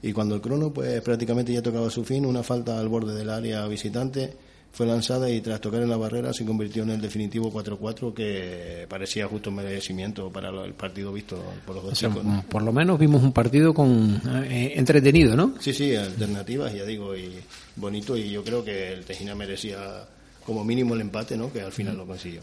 [0.04, 3.32] y cuando el crono pues prácticamente ya tocaba su fin, una falta al borde del
[3.32, 4.34] área visitante
[4.72, 8.86] fue lanzada y tras tocar en la barrera se convirtió en el definitivo 4-4 que
[8.88, 12.24] parecía justo merecimiento para el partido visto por los dos chicos.
[12.50, 15.56] Por lo menos vimos un partido con eh, entretenido, ¿no?
[15.60, 17.34] Sí, sí, alternativas, ya digo, y
[17.76, 20.06] bonito y yo creo que el Tejina merecía
[20.46, 21.52] como mínimo el empate, ¿no?
[21.52, 22.42] Que al final lo consiguió.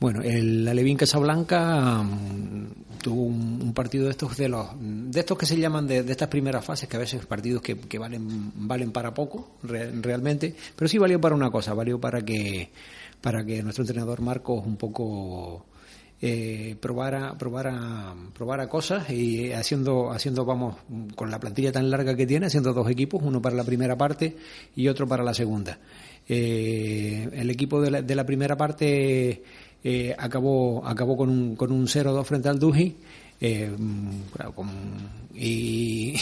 [0.00, 5.46] Bueno, el Alevín Casablanca mm, tuvo un, partido de estos de los de estos que
[5.46, 9.56] se llaman de, estas primeras fases, que a veces partidos que, valen valen para poco
[9.62, 12.70] realmente, pero sí valió para una cosa, valió para que
[13.20, 15.66] para que nuestro entrenador Marcos un poco
[16.26, 20.76] eh, probara, probara, probara cosas y haciendo, haciendo, vamos,
[21.14, 24.36] con la plantilla tan larga que tiene, haciendo dos equipos, uno para la primera parte
[24.74, 25.78] y otro para la segunda.
[26.28, 29.42] Eh, el equipo de la, de la primera parte
[29.82, 32.96] eh, acabó, acabó con un, con un 0-2 frente al Duji.
[33.40, 33.70] Eh,
[35.34, 36.14] y,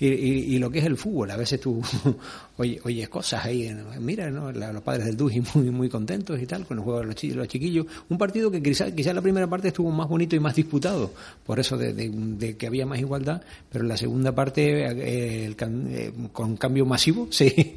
[0.00, 1.82] y, lo que es el fútbol, a veces tú
[2.56, 4.50] oyes, oyes cosas ahí, mira, ¿no?
[4.50, 7.36] los padres del Duji muy, muy contentos y tal, con el juego de los, chiquillos,
[7.36, 7.86] los chiquillos.
[8.08, 11.12] Un partido que quizás quizá la primera parte estuvo más bonito y más disputado,
[11.44, 16.56] por eso de, que había más igualdad, pero la segunda parte, eh, el, eh, con
[16.56, 17.76] cambio masivo, sí,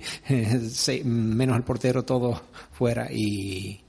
[1.04, 3.82] menos el portero, todo fuera y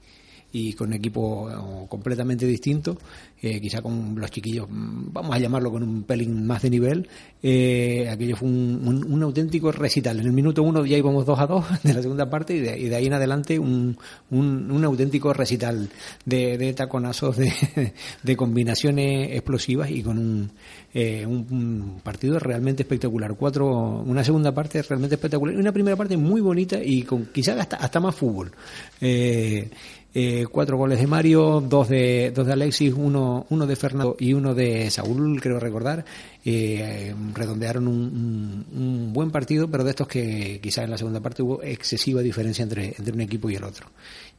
[0.53, 2.97] y con equipo eh, completamente distinto,
[3.45, 7.09] eh, quizá con los chiquillos, mm, vamos a llamarlo con un pelín más de nivel.
[7.41, 10.21] Eh, aquello fue un, un, auténtico recital.
[10.21, 12.79] En el minuto uno ya íbamos dos a dos de la segunda parte y de,
[12.79, 13.97] y de ahí en adelante un,
[14.29, 15.89] un auténtico recital
[16.25, 20.51] de, de taconazos, de, combinaciones explosivas y con un,
[20.93, 23.35] un, partido realmente espectacular.
[23.35, 27.59] Cuatro, una segunda parte realmente espectacular y una primera parte muy bonita y con quizás
[27.59, 28.53] hasta, hasta más fútbol.
[29.01, 29.69] Eh,
[30.15, 34.33] eh, cuatro goles de Mario, dos de, dos de Alexis, uno, uno de Fernando y
[34.33, 36.05] uno de Saúl, creo recordar.
[36.45, 41.41] Eh, redondearon un, un, buen partido, pero de estos que quizás en la segunda parte
[41.41, 43.87] hubo excesiva diferencia entre, entre un equipo y el otro.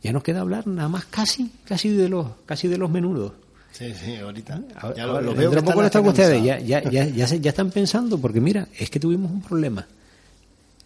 [0.01, 3.33] Ya nos queda hablar nada más casi, casi de los, casi de los menudos.
[3.73, 4.63] Sí, sí, ahorita.
[4.97, 5.51] Ya lo, veo.
[5.65, 9.33] poco están ustedes, ya, ya, ya, ya, ya están pensando, porque mira, es que tuvimos
[9.33, 9.85] un problema.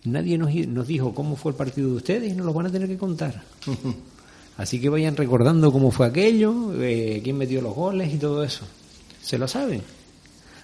[0.05, 2.71] Nadie nos, nos dijo cómo fue el partido de ustedes y nos lo van a
[2.71, 3.43] tener que contar.
[4.59, 8.67] Así que vayan recordando cómo fue aquello, eh, quién metió los goles y todo eso.
[9.23, 9.83] ¿Se lo saben?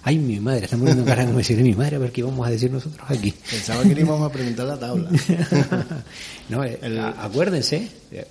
[0.03, 2.51] Ay, mi madre, está muriendo cara como decir mi madre, a ver qué vamos a
[2.51, 3.33] decir nosotros aquí.
[3.49, 5.09] Pensaba que íbamos a preguntar la tabla.
[6.49, 6.79] no, eh,
[7.19, 8.27] acuérdense, eh,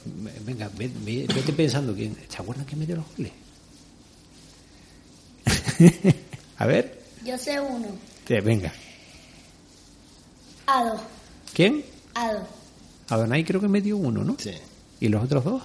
[0.46, 3.32] venga, vete, pensando, ¿quién, ¿se acuerdan quién metió los goles?
[6.58, 7.02] a ver.
[7.26, 7.88] Yo sé uno.
[8.28, 8.74] venga.
[10.68, 11.00] Ado.
[11.54, 11.86] ¿Quién?
[12.16, 12.46] Ado.
[13.08, 14.36] Adonai creo que metió uno, ¿no?
[14.38, 14.52] Sí.
[15.04, 15.62] ¿Y los otros dos?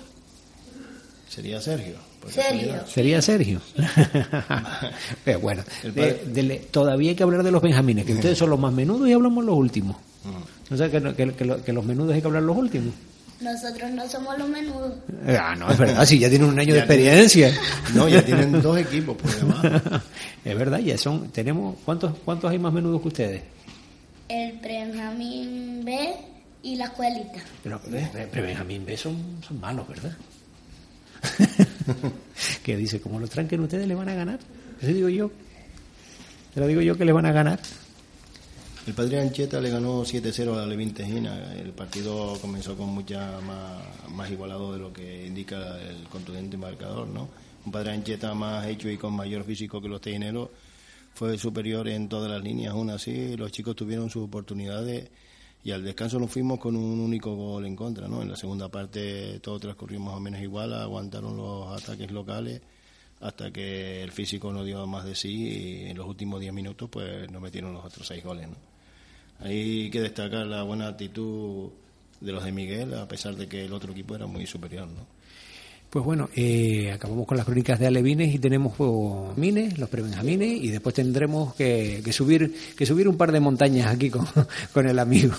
[1.28, 1.94] Sería Sergio.
[2.28, 2.74] Sergio.
[2.88, 3.60] Sería Sergio.
[5.24, 5.62] Pero bueno,
[6.72, 9.44] todavía hay que hablar de los benjamines, que ustedes son los más menudos y hablamos
[9.44, 9.94] los últimos.
[10.72, 12.92] O sea, que, que, los menudos hay que hablar los últimos.
[13.40, 14.94] Nosotros no somos los menudos.
[15.28, 17.56] Ah, no, es verdad, si ya tienen un año de experiencia.
[17.94, 20.02] no, ya tienen dos equipos por debajo.
[20.44, 23.42] es verdad, ya son, tenemos, ¿cuántos, cuántos hay más menudos que ustedes?
[24.28, 26.16] El Benjamín B
[26.62, 27.40] y la escuelita.
[27.62, 27.80] Pero,
[28.32, 30.16] pero Benjamín B son, son malos, ¿verdad?
[32.62, 34.38] que dice, como lo tranquen ustedes, le van a ganar.
[34.80, 35.30] Eso digo yo.
[36.54, 37.60] Te lo digo yo que le van a ganar.
[38.86, 41.52] El Padre Ancheta le ganó 7-0 a la Levin Tejina.
[41.52, 47.06] El partido comenzó con mucha más, más igualado de lo que indica el contundente marcador,
[47.06, 47.28] ¿no?
[47.66, 50.48] Un Padre Ancheta más hecho y con mayor físico que los tejineros
[51.12, 52.72] fue superior en todas las líneas.
[52.72, 55.10] Aún así, los chicos tuvieron sus oportunidades
[55.64, 58.22] y al descanso nos fuimos con un único gol en contra, ¿no?
[58.22, 62.60] En la segunda parte todo transcurrió más o menos igual, aguantaron los ataques locales
[63.20, 66.88] hasta que el físico no dio más de sí y en los últimos 10 minutos
[66.88, 68.56] pues nos metieron los otros seis goles, ¿no?
[69.40, 71.70] Hay que destacar la buena actitud
[72.20, 75.17] de los de Miguel, a pesar de que el otro equipo era muy superior, ¿no?
[75.90, 80.62] Pues bueno, eh, acabamos con las crónicas de Alevines y tenemos oh, mines, los prebenjamines
[80.62, 84.26] y después tendremos que, subir que subir un par de montañas aquí con,
[84.72, 85.34] con el amigo.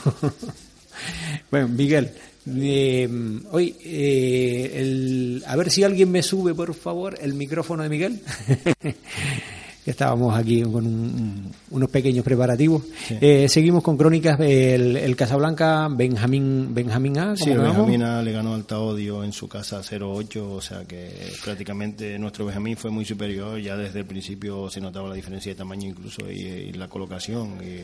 [1.51, 2.11] bueno, Miguel,
[2.47, 3.07] eh,
[3.51, 8.21] hoy eh, a ver si alguien me sube por favor el micrófono de Miguel.
[9.85, 12.83] estábamos aquí con unos pequeños preparativos.
[13.09, 17.35] Eh, seguimos con crónicas el Casablanca Benjamín Benjamín A.
[17.35, 21.09] Sí, Benjamín A le ganó al Taodio en su casa 0-8, o sea que
[21.43, 23.59] prácticamente nuestro Benjamín fue muy superior.
[23.59, 27.57] Ya desde el principio se notaba la diferencia de tamaño incluso y, la colocación.
[27.61, 27.83] Y,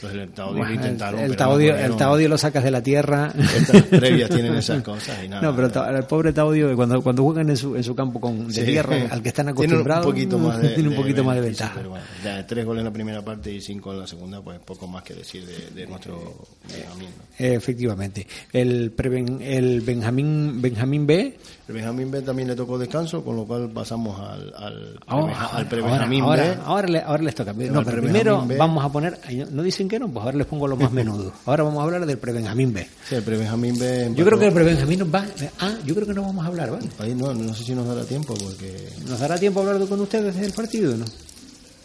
[0.00, 1.20] pues el Taodio lo intentaron.
[1.20, 3.32] El, Taodio, el Taodio lo sacas de la tierra.
[3.36, 5.42] Estas previas tienen esas cosas y nada.
[5.42, 8.64] No, pero el pobre Taodio, cuando, cuando juegan en su, en su campo con, de
[8.64, 11.40] tierra, al que están acostumbrados, tiene un poquito más de, tiene un poquito más de
[11.40, 11.74] ventaja.
[11.74, 14.60] pero bueno, ya tres goles en la primera parte y cinco en la segunda, pues
[14.60, 17.08] poco más que decir de, de nuestro Benjamín.
[17.18, 17.46] ¿no?
[17.46, 18.26] Efectivamente.
[18.52, 21.36] El, preven, el Benjamín, Benjamín B.
[21.68, 25.68] El Benjamín B también le tocó descanso, con lo cual pasamos al, al, oh, al
[25.68, 26.48] pre-Benjamín ahora, B.
[26.48, 27.52] Ahora, ahora, le, ahora les toca.
[27.52, 28.56] No, pero primero B.
[28.56, 29.20] vamos a poner,
[29.52, 31.30] no dicen que no, pues ahora les pongo lo más menudo.
[31.44, 32.88] Ahora vamos a hablar del pre-Benjamín B.
[33.06, 34.12] Sí, el pre-Benjamín B.
[34.14, 35.26] Yo creo que el pre-Benjamín va.
[35.60, 36.88] Ah, yo creo que no vamos a hablar, ¿vale?
[37.00, 38.88] Ahí no, no sé si nos dará tiempo porque.
[39.06, 41.04] ¿Nos dará tiempo hablar con ustedes del partido no?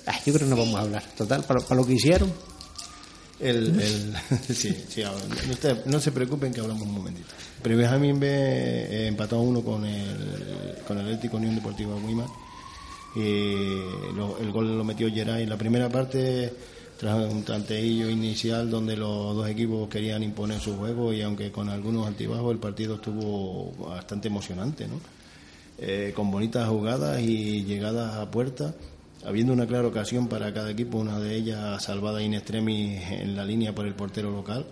[0.08, 1.04] Ah, yo creo que no vamos a hablar.
[1.18, 2.32] Total, para, para lo que hicieron.
[3.44, 4.16] El, el,
[4.56, 5.04] sí, sí,
[5.52, 7.28] usted, no se preocupen que hablamos un momentito.
[7.62, 12.26] Pero Benjamín B eh, empató a uno con el, con el Atlético Unión Deportiva Guima.
[13.16, 16.54] Y lo, el gol lo metió Geray en la primera parte
[16.98, 21.70] tras un tanteillo inicial donde los dos equipos querían imponer su juego y aunque con
[21.70, 25.02] algunos altibajos el partido estuvo bastante emocionante, ¿no?
[25.80, 28.74] Eh, con bonitas jugadas y llegadas a puerta
[29.26, 33.46] habiendo una clara ocasión para cada equipo, una de ellas salvada in extremis en la
[33.46, 34.66] línea por el portero local,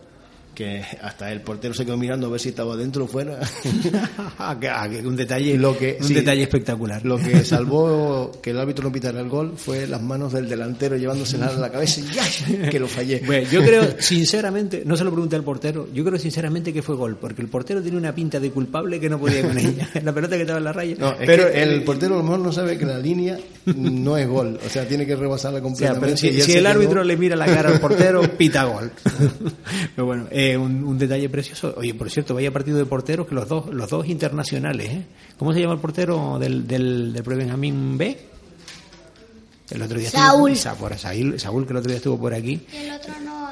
[0.53, 3.39] que hasta el portero se quedó mirando a ver si estaba dentro o fuera.
[5.05, 7.05] un detalle, lo que, un sí, detalle espectacular.
[7.05, 10.97] Lo que salvó que el árbitro no pitara el gol fue las manos del delantero
[10.97, 12.69] llevándosela a la cabeza y ¡ya!
[12.69, 13.21] que lo fallé.
[13.31, 16.95] Bueno, yo creo, sinceramente, no se lo pregunté al portero, yo creo sinceramente que fue
[16.95, 19.87] gol, porque el portero tiene una pinta de culpable que no podía con ella.
[20.03, 20.95] La pelota que estaba en la raya.
[20.97, 23.37] No, pero el, el, portero a lo mejor no sabe que la línea
[23.75, 26.13] no es gol, o sea, tiene que rebasarla completamente.
[26.13, 28.91] O sea, si, si el árbitro le mira la cara al portero, pita gol.
[29.95, 31.73] pero bueno, eh, un, un, detalle precioso.
[31.77, 35.05] Oye, por cierto, vaya partido de porteros que los dos, los dos internacionales, ¿eh?
[35.37, 38.17] ¿Cómo se llama el portero del, del, del Benjamín B?
[39.71, 40.51] El otro día Saúl.
[40.51, 42.61] Estuvo, por Saúl, Saúl, que el otro día estuvo por aquí.
[42.71, 43.49] Y el otro no.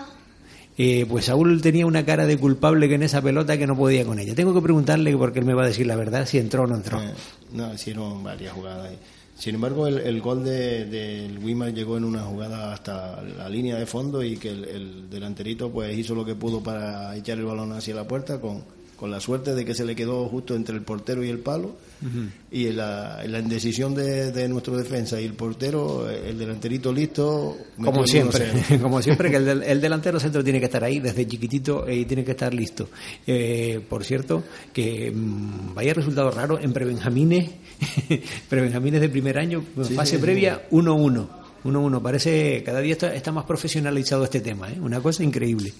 [0.77, 4.05] Eh, pues Saúl tenía una cara de culpable que en esa pelota que no podía
[4.05, 4.33] con ella.
[4.33, 6.75] Tengo que preguntarle porque él me va a decir la verdad si entró o no
[6.75, 7.01] entró.
[7.01, 7.13] Eh,
[7.51, 8.91] no, hicieron varias jugadas.
[9.39, 13.77] Sin embargo, el, el gol de, de Wimar llegó en una jugada hasta la línea
[13.77, 17.45] de fondo y que el, el, delanterito pues hizo lo que pudo para echar el
[17.45, 18.65] balón hacia la puerta con,
[18.99, 21.77] con la suerte de que se le quedó justo entre el portero y el palo
[22.01, 22.29] uh -huh.
[22.51, 27.55] y la, la indecisión de, de, nuestro defensa y el portero, el delanterito listo.
[27.81, 31.25] Como siempre, como siempre que el, del, el, delantero centro tiene que estar ahí desde
[31.25, 32.89] chiquitito y tiene que estar listo.
[33.25, 37.51] Eh, por cierto, que mmm, vaya resultado raro en prebenjamines,
[38.49, 41.38] prebenjamines de primer año, sí, fase sí, previa 1-1.
[41.63, 42.01] 1-1.
[42.01, 44.77] Parece cada día está, está, más profesionalizado este tema, ¿eh?
[44.79, 45.73] una cosa increíble.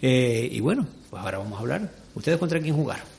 [0.00, 1.90] Eh, y bueno, pues ahora vamos a hablar.
[2.14, 3.14] ¿Ustedes contra quién jugaron?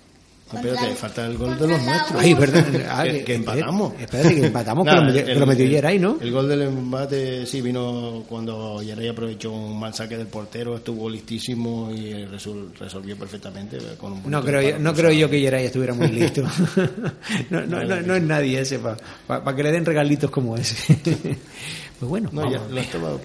[0.54, 2.22] No, espérate, falta el gol de los nuestros.
[2.22, 2.66] Ay, verdad.
[2.88, 3.94] Ah, que, que, empatamos.
[4.00, 6.18] Espérate, que empatamos, Nada, que, lo metió, el, que lo metió Yeray, ¿no?
[6.22, 11.10] El gol del empate sí vino cuando Yeray aprovechó un mal saque del portero, estuvo
[11.10, 15.66] listísimo y resol, resolvió perfectamente con un No creo, yo, no creo yo que Yeray
[15.66, 16.44] estuviera muy listo.
[17.50, 20.56] no, no, no, no, es nadie ese para pa, pa que le den regalitos como
[20.56, 20.96] ese.
[22.00, 22.30] Pues bueno.
[22.32, 23.18] No, ya lo estaba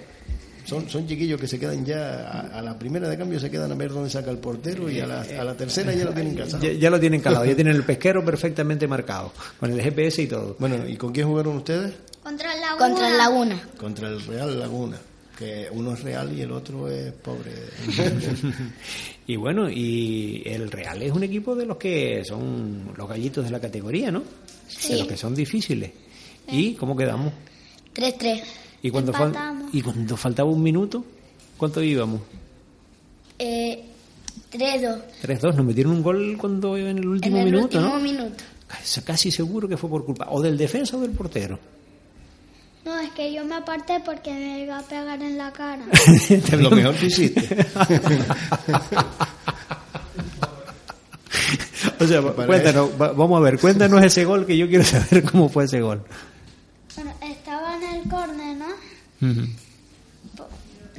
[0.70, 3.72] son, son chiquillos que se quedan ya a, a, la primera de cambio se quedan
[3.72, 6.37] a ver dónde saca el portero y a la, a la tercera ya lo tienen
[6.37, 6.62] casado.
[6.62, 10.26] Ya, ya, lo tienen calado, ya tienen el pesquero perfectamente marcado, con el GPS y
[10.28, 10.56] todo.
[10.59, 11.94] Bueno, ¿y con quién jugaron ustedes?
[12.22, 12.78] Contra el Laguna.
[12.87, 13.62] Contra el Laguna.
[13.78, 14.98] Contra el Real Laguna.
[15.37, 17.52] que uno es real y el otro es pobre.
[19.26, 23.50] y bueno, y el Real es un equipo de los que son los gallitos de
[23.50, 24.22] la categoría, ¿no?
[24.68, 24.92] Sí.
[24.92, 25.90] De los que son difíciles.
[26.46, 27.33] ¿Y cómo quedamos?
[27.94, 28.42] 3-3.
[28.83, 29.12] ¿Y cuando.
[29.72, 31.05] ¿Y cuando faltaba un minuto?
[31.57, 32.20] ¿Cuánto íbamos?
[33.38, 33.85] Eh,
[34.53, 35.00] 3-2.
[35.22, 35.55] 3-2.
[35.55, 37.98] Nos metieron un gol cuando en el En último el minuto, último ¿no?
[38.00, 38.44] minuto.
[39.05, 41.59] Casi- seguro que fue por culpa o del defensa o del portero.
[42.85, 45.85] No, es que yo me aparté porque me iba a pegar en la cara.
[46.59, 47.66] Lo mejor que hiciste.
[51.98, 55.48] O sea, cuéntanos, va- vamos a ver, cuéntanos ese gol que yo quiero saber cómo
[55.48, 56.03] fue ese gol.
[56.96, 58.57] Bueno, estaba en el córner,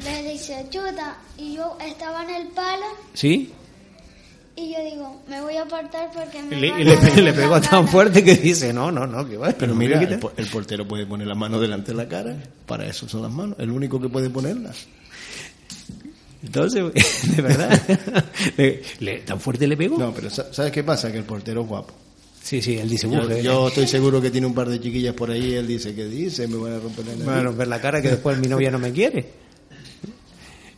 [0.04, 3.52] Le dice chuta y yo estaba en el palo ¿Sí?
[4.56, 7.60] y yo digo, me voy a apartar porque me Le, le a pe- le pegó
[7.62, 7.88] tan cara".
[7.88, 9.52] fuerte que dice, no, no, no, que va.
[9.52, 12.86] Pero mira, el, po- el portero puede poner la mano delante de la cara, para
[12.88, 14.88] eso son las manos, el único que puede ponerlas.
[16.44, 16.84] Entonces,
[17.36, 17.82] de verdad,
[18.58, 19.98] le- le- tan fuerte le pegó.
[19.98, 21.12] No, pero sa- ¿sabes qué pasa?
[21.12, 21.94] Que el portero es guapo.
[22.42, 24.80] Sí, sí, él dice, Yo, "Uf, eh, yo estoy seguro que tiene un par de
[24.80, 26.48] chiquillas por ahí, él dice, ¿qué dice?
[26.48, 27.46] Me van a romper la me va a nariz.
[27.50, 29.30] romper la cara que después mi novia no me quiere.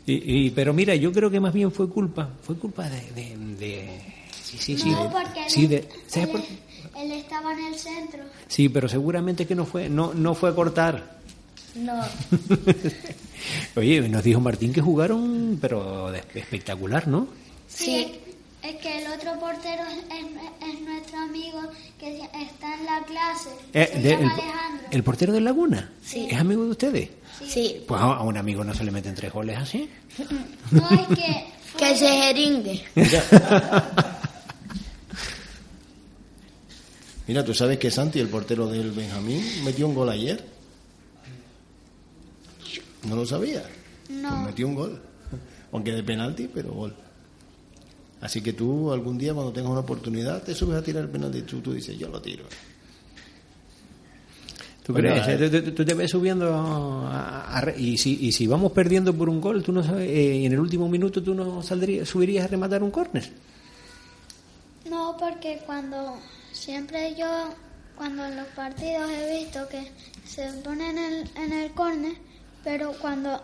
[0.06, 2.99] Y, y- pero mira, yo creo que más bien fue culpa, fue culpa de...
[3.15, 4.02] de, de-
[4.43, 4.89] sí, sí, sí.
[4.89, 7.04] No, de- porque él, de- ¿sabes él- por qué?
[7.04, 8.19] él estaba en el centro.
[8.47, 11.19] Sí, pero seguramente que no fue, no, no fue a cortar.
[11.76, 11.93] No,
[13.76, 17.28] Oye, nos dijo Martín que jugaron, pero espectacular, ¿no?
[17.67, 18.19] sí.
[18.63, 21.62] Es que el otro portero es, es- es nuestro amigo
[21.99, 23.49] que está en la clase.
[23.73, 24.88] Eh, Se de- el, Alejandro.
[24.91, 25.91] el portero del Laguna.
[26.04, 26.28] Sí.
[26.32, 27.10] ¿Es amigo de ustedes?
[27.45, 27.84] Sí.
[27.88, 29.89] Pues a, a un amigo no se le meten tres goles así.
[30.71, 31.45] No es que...
[31.78, 32.86] Que se jeringue.
[37.28, 40.45] Mira, tú sabes que Santi, el portero del Benjamín, metió un gol ayer.
[43.08, 43.63] No lo sabía.
[44.10, 44.30] No.
[44.30, 45.02] Pues metió un gol.
[45.71, 46.95] Aunque de penalti, pero gol.
[48.23, 51.39] Así que tú algún día cuando tengas una oportunidad te subes a tirar el penalti
[51.39, 52.45] y tú, tú dices, yo lo tiro.
[54.86, 55.27] ¿Tú crees?
[55.27, 58.71] Eh, tú, tú- tú te ves subiendo a- a re- y, si, y si vamos
[58.73, 62.07] perdiendo por un gol, tú no sabes, eh, en el último minuto tú no saldrías,
[62.07, 63.29] subirías a rematar un córner.
[64.89, 66.17] No, porque cuando
[66.51, 67.27] siempre yo,
[67.95, 69.89] cuando en los partidos he visto que
[70.25, 72.13] se ponen en el, en el córner,
[72.63, 73.41] pero cuando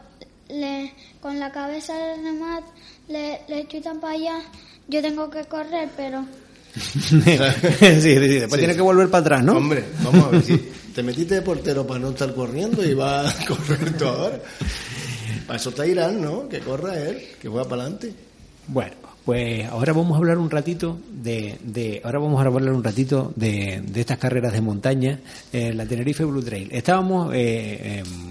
[0.49, 2.65] le con la cabeza del remate
[3.07, 4.39] le, le chutan para allá,
[4.89, 6.25] yo tengo que correr, pero
[6.75, 7.21] sí, sí,
[8.01, 8.57] sí, después Sí.
[8.57, 9.53] tienes que volver para atrás, ¿no?
[9.57, 10.57] Hombre, vamos a ver si
[10.93, 14.39] te metiste de portero para no estar corriendo y vas a correr tú ahora.
[15.47, 16.47] Para eso está Irán, ¿no?
[16.47, 18.13] Que corra él, que juega para adelante.
[18.67, 18.93] Bueno,
[19.25, 23.33] pues ahora vamos a hablar un ratito de, de ahora vamos a hablar un ratito
[23.35, 25.19] de, de estas carreras de montaña,
[25.51, 26.69] eh, la Tenerife Blue Trail.
[26.71, 28.28] Estábamos, eh, em,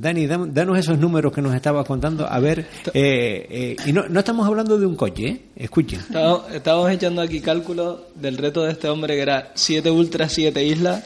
[0.00, 2.26] Dani, danos esos números que nos estabas contando.
[2.26, 5.42] A ver, eh, eh, y no, no estamos hablando de un coche, ¿eh?
[5.56, 6.00] Escuchen.
[6.00, 10.64] Estábamos, estábamos echando aquí cálculos del reto de este hombre que era 7 ultras, 7
[10.64, 11.04] islas.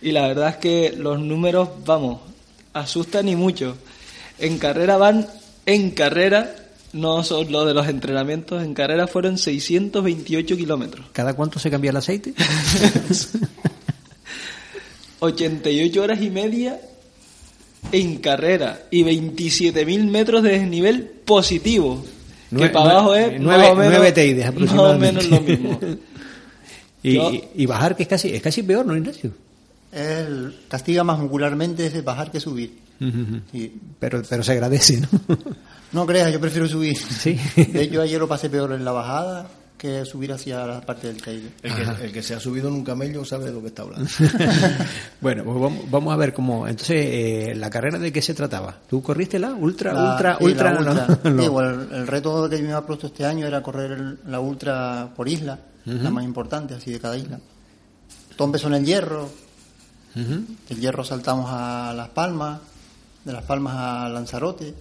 [0.00, 2.20] Y la verdad es que los números, vamos,
[2.72, 3.76] asustan y mucho.
[4.38, 5.26] En carrera van,
[5.66, 6.56] en carrera,
[6.94, 11.04] no son los de los entrenamientos, en carrera fueron 628 kilómetros.
[11.12, 12.32] ¿Cada cuánto se cambia el aceite?
[15.20, 16.80] 88 horas y media
[17.90, 22.04] en carrera y 27.000 metros de desnivel positivo.
[22.50, 25.28] Nue- que para abajo es nueve- más o menos, nueve teides más o aproximadamente.
[25.28, 25.80] menos lo mismo.
[27.02, 29.32] y, Yo- y- y bajar, que es casi, es casi peor, ¿no, Ignacio?
[29.90, 32.72] Él castiga más muscularmente ese bajar que subir.
[33.52, 35.08] Y Pero, pero se agradece, ¿no?
[35.92, 36.96] no creas, yo prefiero subir.
[36.96, 37.36] Sí.
[37.56, 39.50] De hecho, ayer lo pasé peor en la bajada
[39.82, 41.50] que subir hacia la parte del Teide.
[41.62, 43.82] El que, el que se ha subido en un camello sabe de lo que está
[43.82, 44.08] hablando.
[45.20, 46.68] bueno, pues vamos, vamos a ver cómo.
[46.68, 48.76] Entonces, eh, ¿la carrera de qué se trataba?
[48.88, 50.72] ¿Tú corriste la ultra, La- ultra, sí, ultra?
[50.72, 51.18] la no, ultra.
[51.30, 51.42] no.
[51.42, 54.18] Sí, bueno, el, el reto que yo me había puesto este año era correr el-
[54.28, 57.40] la ultra por isla, la más importante, así de cada isla.
[58.36, 59.28] Todo empezó en el hierro,
[60.14, 60.44] Ujú.
[60.68, 62.60] del hierro saltamos a Las Palmas,
[63.24, 64.74] de Las Palmas a Lanzarote,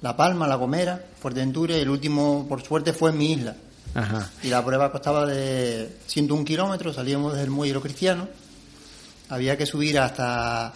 [0.00, 3.54] La Palma, La Gomera, Fuerteventura y el último, por suerte, fue en mi isla.
[3.94, 4.30] Ajá.
[4.42, 8.28] Y la prueba costaba de 101 kilómetros, salíamos desde el Muelle Cristiano,
[9.28, 10.72] había que subir hasta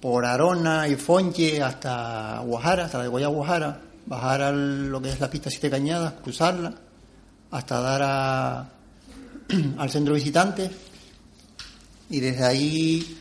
[0.00, 5.10] por Arona y Fonche hasta Guajara, hasta la de Guaya Guajara, bajar a lo que
[5.10, 6.72] es la pista Siete Cañadas, cruzarla,
[7.50, 8.68] hasta dar a,
[9.78, 10.70] al centro visitante.
[12.08, 13.18] Y desde ahí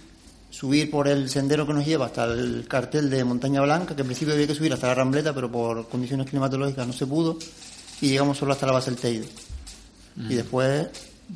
[0.50, 4.08] subir por el sendero que nos lleva hasta el cartel de Montaña Blanca, que en
[4.08, 7.38] principio había que subir hasta la Rambleta, pero por condiciones climatológicas no se pudo,
[8.02, 9.28] y llegamos solo hasta la base del Teide.
[10.30, 10.88] Y después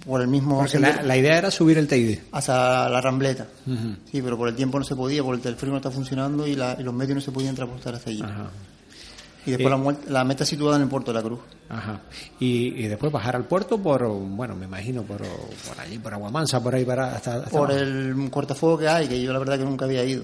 [0.06, 2.22] por el mismo Porque la, idea era subir el Teide.
[2.32, 3.48] hasta la rambleta.
[4.12, 6.56] Sí, pero por el tiempo no se podía, por el teleférico no está funcionando y,
[6.56, 8.22] la- y los medios no se podían transportar hasta allí.
[8.22, 8.50] Ajá.
[9.46, 9.98] Y después Eh.
[10.08, 11.40] la, la meta situada en el puerto de la Cruz.
[11.70, 12.02] Ajá.
[12.40, 16.64] Y, y después bajar al puerto por, bueno, me imagino, por, por allí, por Aguamansa,
[16.64, 17.84] por ahí para hasta, hasta Por abajo.
[17.86, 20.24] el cortafuego que hay, que yo la verdad que nunca había ido.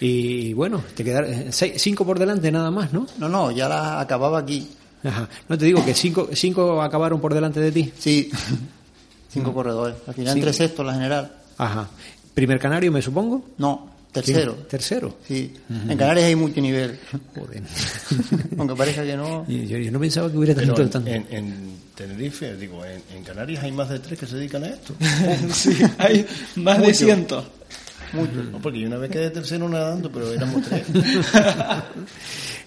[0.00, 3.06] Y bueno, te quedaron seis- cinco por delante nada más, ¿no?
[3.18, 4.68] No, no, ya la acababa aquí.
[5.04, 5.28] Ajá.
[5.48, 7.92] No te digo que cinco, cinco acabaron por delante de ti.
[7.98, 8.30] Sí,
[9.32, 9.96] cinco corredores.
[10.06, 11.32] Al final entre sexto la general.
[11.58, 11.88] Ajá.
[12.34, 13.44] Primer canario, me supongo.
[13.58, 14.54] No, tercero.
[14.58, 15.16] Sí, tercero.
[15.26, 15.52] Sí,
[15.88, 16.98] en Canarias hay multinivel.
[17.34, 17.62] Joder.
[18.58, 19.46] Aunque parezca que no.
[19.48, 21.10] Yo, yo no pensaba que hubiera Pero tanto, en, tanto.
[21.10, 24.68] en- en Tenerife, digo, en, en Canarias hay más de tres que se dedican a
[24.68, 24.94] esto.
[25.52, 26.26] sí, hay
[26.56, 27.44] más de cientos.
[28.14, 30.84] No, porque yo una vez quedé tercero nadando, pero éramos tres.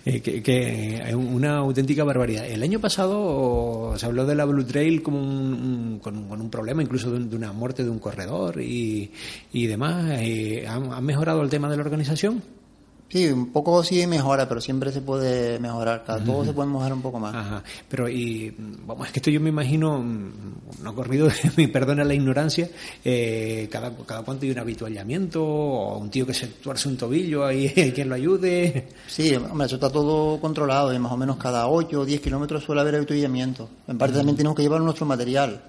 [0.08, 2.46] Eh, que, que es una auténtica barbaridad.
[2.46, 6.41] El año pasado se habló de la Blue Trail como un, un- con, un- con
[6.41, 9.10] un problema, incluso de, un- de una muerte de un corredor y,
[9.52, 10.20] y demás.
[10.20, 12.43] Eh, ¿han, han mejorado el tema de la organización?
[13.08, 16.03] Sí, un poco sí mejora, pero siempre se puede mejorar.
[16.03, 17.36] Cada todo se puede mejorar un poco más.
[17.36, 17.64] Ajá.
[17.88, 18.53] Pero, y
[18.86, 22.68] vamos, es que esto yo me imagino, mm, no corrido, me perdona la ignorancia,
[23.03, 27.45] eh, cada, cada cuánto hay un habituallamiento o un tío que se tuerce un tobillo,
[27.45, 28.88] ahí hay quien lo ayude.
[29.08, 32.64] Sí, hombre, eso está todo controlado y más o menos cada 8 o 10 kilómetros
[32.64, 33.70] suele haber avituallamiento.
[33.88, 35.62] En parte también tenemos que llevar nuestro material.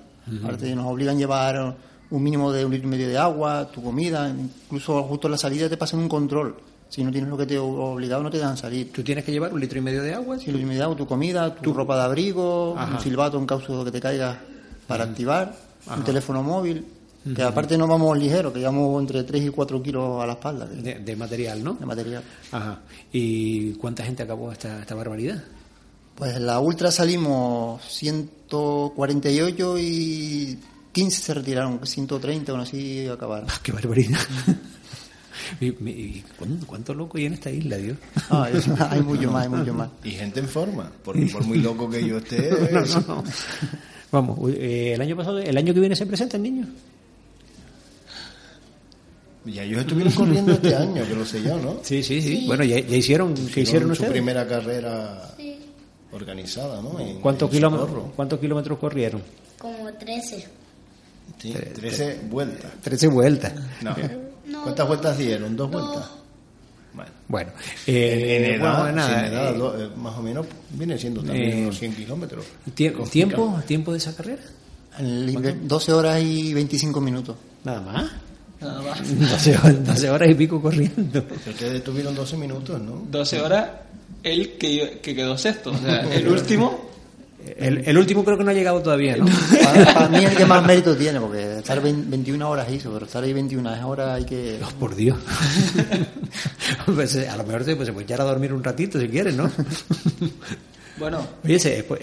[0.42, 1.76] Aparte nos obligan a llevar
[2.10, 5.38] un mínimo de un litro y medio de agua, tu comida, incluso justo en la
[5.38, 6.56] salida te pasan un control.
[6.96, 8.90] Si no tienes lo que te obligado no te dejan salir.
[8.90, 10.38] Tú tienes que llevar un litro y medio de agua.
[10.38, 12.94] Si lo litro y medio de agua, tu comida, tu ropa de abrigo, Ajá.
[12.94, 14.40] un silbato en caso de que te caiga
[14.86, 15.54] para activar,
[15.94, 16.86] un teléfono móvil.
[17.34, 20.64] Que aparte no vamos ligeros, que llevamos entre 3 y 4 kilos a la espalda
[20.64, 21.74] de, material, ¿no?
[21.74, 22.22] de material.
[22.50, 22.78] Ajá.
[23.12, 25.44] ¿Y cuánta gente acabó esta, esta barbaridad?
[26.14, 30.58] Pues en la ultra salimos 148 y
[30.92, 33.48] 15 se retiraron, 130 o así acabaron.
[33.62, 34.18] ¡Qué barbaridad!
[35.60, 37.96] Y- y- y ¿cuánto, cuánto loco hay en esta isla, Dios?
[38.30, 39.88] Ah, es- hay mucho más, hay mucho más.
[40.04, 43.24] Y gente en forma, porque por muy loco que yo esté, No, no, no.
[44.12, 46.68] Vamos, eh, el año pasado, el año que viene se presentan niños.
[49.44, 51.78] ya ellos estuvieron corriendo este año, que lo sé yo, ¿no?
[51.82, 52.44] Sí, sí, sí.
[52.46, 54.10] Bueno, ya, ya hicieron, ¿qué hicieron su ustedes?
[54.12, 55.56] primera carrera Sí,
[56.12, 56.98] organizada, ¿no?
[56.98, 58.04] En- ¿Cuántos en kilómetros.
[58.16, 59.22] ¿Cuántos kilómetros corrieron?
[59.58, 60.46] como 13.
[61.38, 62.72] Sí, 13 vueltas.
[62.82, 63.52] 13 vueltas.
[63.82, 63.94] No.
[64.66, 65.56] ¿Cuántas vueltas dieron?
[65.56, 65.82] ¿Dos Dos.
[65.82, 66.10] vueltas?
[66.92, 67.10] Bueno.
[67.28, 67.50] Bueno,
[67.86, 71.22] En, eh, en edad, bueno, nada, edad, eh, do- eh, más o menos, viene siendo
[71.22, 72.44] también eh, unos 100 kilómetros.
[72.74, 74.42] tie- ¿tiempo, ¿Tiempo de esa carrera?
[74.98, 77.36] En el- 12 horas y 25 minutos.
[77.64, 78.10] Nada más.
[78.60, 79.18] Nada más.
[79.20, 81.22] 12 horas, 12 horas y pico corriendo.
[81.46, 83.02] Ustedes tuvieron 12 minutos, ¿no?
[83.10, 83.68] 12 horas,
[84.22, 85.72] él que, que quedó sexto.
[85.72, 86.80] O sea, el último,
[87.58, 89.26] El, el último creo que no ha llegado todavía, ¿no?
[89.64, 92.92] Para, para mí es el que más mérito tiene, porque estar 20 21 horas hizo,
[92.92, 94.60] pero estar ahí 21 horas hay que...
[94.62, 95.18] Oh, por Dios.
[96.84, 99.34] Pues, eh, a lo mejor pues, se puede echar a dormir un ratito si quieres,
[99.34, 99.50] ¿no?
[100.98, 102.00] bueno, Oye, ese, pues,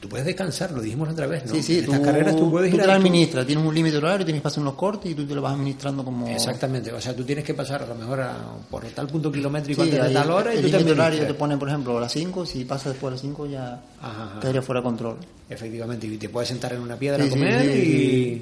[0.00, 1.52] tú puedes descansar, lo dijimos otra vez, ¿no?
[1.54, 2.94] Sí, sí, en tú, estas carreras tú puedes tú ir te a...
[2.94, 5.54] administras, tienes un límite horario, tienes que pasar unos cortes y tú te lo vas
[5.54, 6.28] administrando como...
[6.28, 8.36] Exactamente, o sea, tú tienes que pasar a lo mejor a-
[8.70, 11.26] por tal punto kilométrico Sí, antes de tal hora y el tú te límite horario
[11.26, 14.38] te pone, por ejemplo, a las 5, si pasas después de las 5 ya Ajá,
[14.40, 15.16] quedaría fuera de control.
[15.48, 17.78] Efectivamente, y te puedes sentar en una piedra Sí, a comer sí,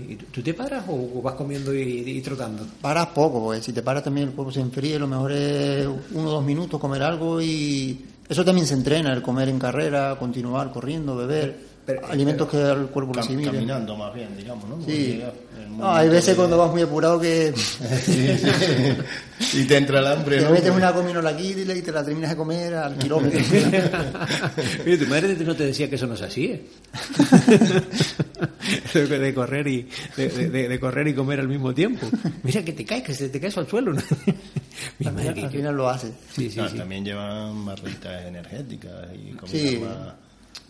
[0.08, 2.66] y, y tú- te paras o, vas comiendo y, y trotando.
[2.82, 6.28] Paras poco, porque si te paras también el cuerpo se enfría, lo mejor es uno
[6.28, 10.70] o dos minutos comer algo y eso también se entrena, el comer en carrera, continuar
[10.70, 11.56] corriendo, beber,
[11.86, 13.50] Pero- alimentos que el cuerpo Cam- asimile.
[13.50, 14.78] caminando más bien, digamos, ¿no?
[14.84, 15.22] Sí.
[15.22, 18.38] el No, hay veces de- cuando vas muy apurado que Sí,
[19.40, 19.60] sí.
[19.60, 20.50] y te entra el hambre, te ¿no?
[20.50, 23.40] metes una cominola aquí y te la terminas de comer al kilómetro.
[24.84, 26.48] Oye, tu madre no te decía que eso no se hacía.
[26.56, 27.82] de,
[28.94, 32.06] de correr y de, de- de correr y comer al mismo tiempo.
[32.42, 33.92] Mira que te caes, que se te caes al suelo.
[33.92, 34.00] ¿no?
[34.98, 36.08] Mi al, madre, final, que- al final lo hace.
[36.32, 36.76] Sí, sí, sí.
[36.76, 39.78] También llevan barritas energéticas y comida Sí.
[39.78, 40.14] más...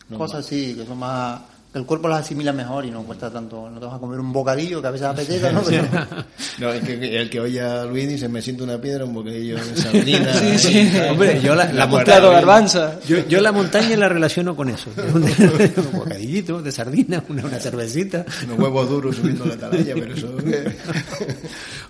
[0.08, 1.40] no Cosas así, que son más...
[1.72, 3.68] que el cuerpo las asimila mejor y no cuesta tanto.
[3.68, 5.62] No te vas a comer un bocadillo que a veces apetece, ¿no?
[5.62, 5.86] Pero-
[6.58, 9.56] No, es que el que oye a Luis dice, me siento una piedra, un bocadillo
[9.56, 10.32] de sardina.
[10.34, 10.90] Sí, sí.
[11.10, 12.98] Hombre, yo la- la claro, garbanza.
[13.06, 14.90] Yo, yo la montaña la relaciono con eso.
[15.14, 18.24] un bocadillito de sardina, una, una cervecita.
[18.46, 20.36] Unos huevos duros subiendo la atalaya, pero eso...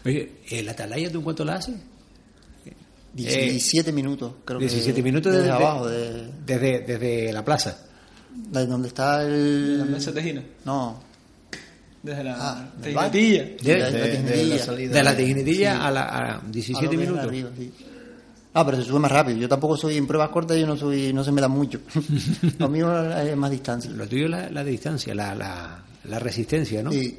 [0.05, 1.74] Oye, ¿eh, ¿la atalaya tú cuánto la haces?
[3.14, 5.03] 17 minutos, creo 17 que.
[5.03, 7.76] minutos desde desde- abajo, de, Desde, desde la plaza.
[8.35, 9.87] De donde está la el.
[9.91, 10.43] mesa tejina.
[10.64, 11.01] No,
[12.03, 13.43] Desde la Ah, tejinetilla.
[13.45, 14.93] De, de, de- la de la salida.
[14.95, 17.26] de la tejinetilla a la a A 17 lo que es minutos.
[17.29, 17.72] arriba, sí.
[18.55, 19.39] Ah, pero se sube más rápido.
[19.39, 21.81] Yo tampoco soy en pruebas cortas, yo no soy, no se me da mucho.
[22.59, 23.91] Lo mío es más distancia.
[23.91, 26.91] Lo tuyo es la, la de distancia, la, la, la resistencia, ¿no?
[26.91, 27.18] Sí.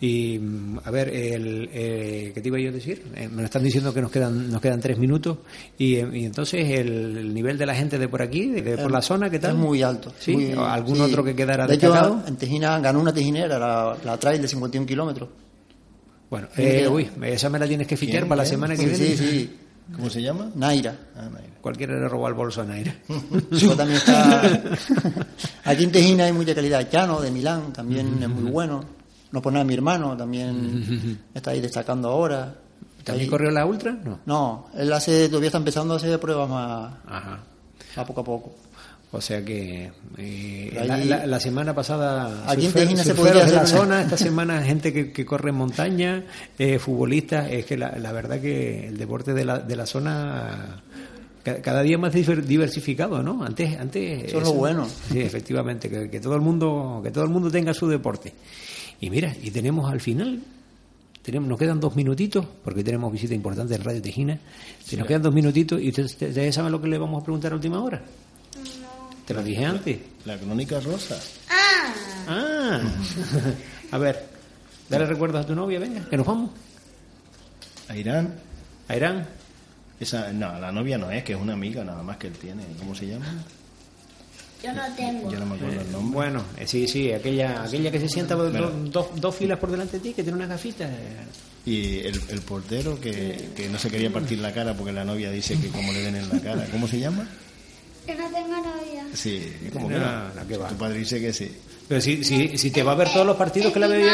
[0.00, 0.38] Y
[0.84, 3.02] a ver, el, eh, ¿qué te iba yo a decir?
[3.16, 5.38] Eh, me lo están diciendo que nos quedan nos quedan tres minutos
[5.76, 8.78] y, eh, y entonces el, el nivel de la gente de por aquí, de, de
[8.78, 9.52] por la zona, ¿qué tal?
[9.52, 10.12] Es muy alto.
[10.20, 10.32] ¿Sí?
[10.36, 11.02] muy- ¿O ¿Algún sí.
[11.02, 12.22] otro que quedara de hecho, destacado?
[12.28, 15.28] en Tejina ganó una tejinera, la, la trail de 51 kilómetros.
[16.30, 19.16] Bueno, eh, uy, esa me la tienes que fichar para la semana que Sí, viene.
[19.16, 19.56] sí, sí.
[19.96, 20.50] ¿Cómo se llama?
[20.54, 20.94] Naira.
[21.16, 21.54] Ah, Naira.
[21.60, 22.94] Cualquiera le roba el bolso a Naira.
[23.50, 24.62] Eso también está.
[25.64, 26.88] Aquí en Tejina hay mucha calidad.
[26.88, 28.84] Chano de Milán también es muy bueno.
[29.32, 32.54] No por nada mi hermano también está ahí destacando ahora.
[33.04, 33.92] ¿También Ahí- corrió la ultra?
[34.04, 34.18] No.
[34.26, 37.38] No, él hace, todavía está empezando a hacer pruebas más, Ajá.
[37.96, 38.54] a poco a poco.
[39.10, 43.46] O sea que eh, Ahí- la, la- la semana pasada Aquí en Tejina se podría
[43.46, 46.24] de la hacer- zona, esta semana gente que, que corre en montaña,
[46.58, 50.82] eh, futbolistas, es que la, la verdad que el deporte de la, de la zona
[51.62, 53.42] cada día más diver- diversificado, ¿no?
[53.44, 54.86] Antes, antes Eso es lo bueno.
[55.10, 58.32] Sí, efectivamente, que, que todo el mundo, que todo el mundo tenga su deporte.
[59.00, 60.40] Y mira, y tenemos al final,
[61.22, 64.38] tenemos, nos quedan dos minutitos, porque tenemos visita importante en Radio Tejina.
[64.84, 67.52] Se nos quedan dos minutitos y ustedes ustedes saben lo que le vamos a preguntar
[67.52, 68.02] a última hora.
[69.26, 69.98] Te lo dije antes.
[70.24, 71.20] La crónica rosa.
[72.26, 72.80] Ah,
[73.90, 74.26] a ver,
[74.88, 76.50] dale recuerdos a tu novia, venga, que nos vamos.
[77.88, 78.34] A Irán.
[78.88, 79.26] A Irán.
[80.00, 82.62] Esa, no, la novia no es, que es una amiga nada más que él tiene.
[82.78, 83.26] ¿Cómo se llama?
[84.62, 85.30] Yo no tengo.
[85.30, 86.14] Yo no me acuerdo el nombre.
[86.14, 89.70] Bueno, eh, sí, sí, aquella, aquella que se sienta do- do- dos, dos filas por
[89.70, 90.90] delante de ti, que tiene unas gafitas.
[90.90, 91.16] eh.
[91.66, 95.30] Y el, el portero que, que no se quería partir la cara porque la novia
[95.30, 96.66] dice que como le ven en la cara.
[96.72, 97.28] ¿Cómo se llama?
[98.06, 99.04] Yo no tengo novia.
[99.14, 100.68] Sí, ¿cómo que No, que va.
[100.68, 101.50] Tu padre dice que sí.
[101.86, 104.04] Pero si, si, si te va a ver todos los partidos Es que la madre,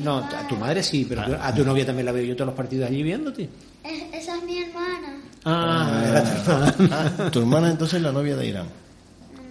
[0.00, 2.56] No, a tu madre sí, pero a tu novia también la veo yo todos los
[2.56, 3.48] partidos allí viéndote.
[3.84, 5.18] Es- esa es mi hermana.
[5.44, 7.12] Ah, era tu hermana.
[7.18, 8.66] Ah, tu hermana entonces es la novia de Irán.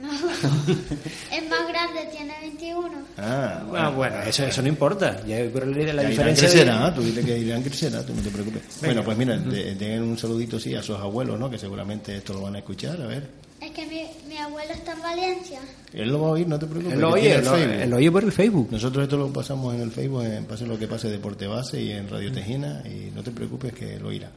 [0.02, 0.10] No.
[1.32, 2.90] es más grande, tiene 21.
[3.18, 5.18] Ah, Ah, bueno, eso, eso no importa.
[5.28, 8.22] Ya pero la Ya Irán diferencia de- crecerá, tú dile que Irán crecerá, tú no
[8.22, 8.62] te preocupes.
[8.82, 11.50] Bueno, pues mira, de- den un saludito sí a sus abuelos, ¿no?
[11.50, 13.28] Que seguramente esto lo van a escuchar, a ver.
[13.62, 15.60] Es que mi, mi abuelo está en Valencia.
[15.94, 16.94] Él lo va a oír, no te preocupes.
[16.94, 17.82] Él lo oye, tiene él el lo, Facebook.
[17.84, 18.68] él lo oye por el Facebook.
[18.72, 21.92] Nosotros esto lo pasamos en el Facebook, en Pase lo que pase Deporte Base y
[21.92, 24.32] en Radio Tejina, y no te preocupes que lo oirá.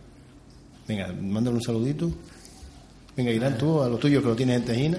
[0.86, 2.10] Venga, mándale un saludito.
[3.16, 4.98] Venga, Irán, tú a los tuyos que lo tienes en Tejina.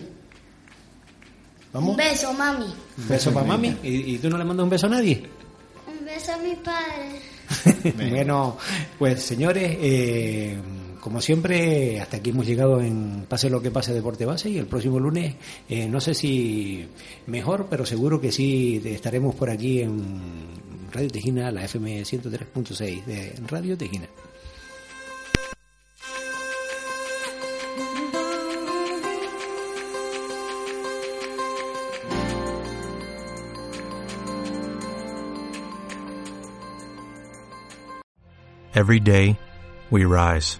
[1.71, 1.91] ¿Vamos?
[1.91, 2.65] Un beso, mami.
[2.97, 3.77] Un beso para mami.
[3.83, 5.23] ¿Y, y tú no le mandas un beso a nadie?
[5.87, 7.21] Un beso a mi padre.
[8.09, 8.57] bueno,
[8.97, 10.57] pues señores, eh,
[11.05, 14.65] como siempre, hasta aquí hemos llegado en Pase lo que pase Deporte Base y el
[14.65, 15.35] próximo lunes,
[15.69, 16.87] eh, no sé si
[17.27, 20.47] mejor, pero seguro que sí estaremos por aquí en
[20.91, 24.07] Radio Tejina, la FM 103.6 de Radio Tejina.
[38.73, 39.37] Every day,
[39.91, 40.59] we rise,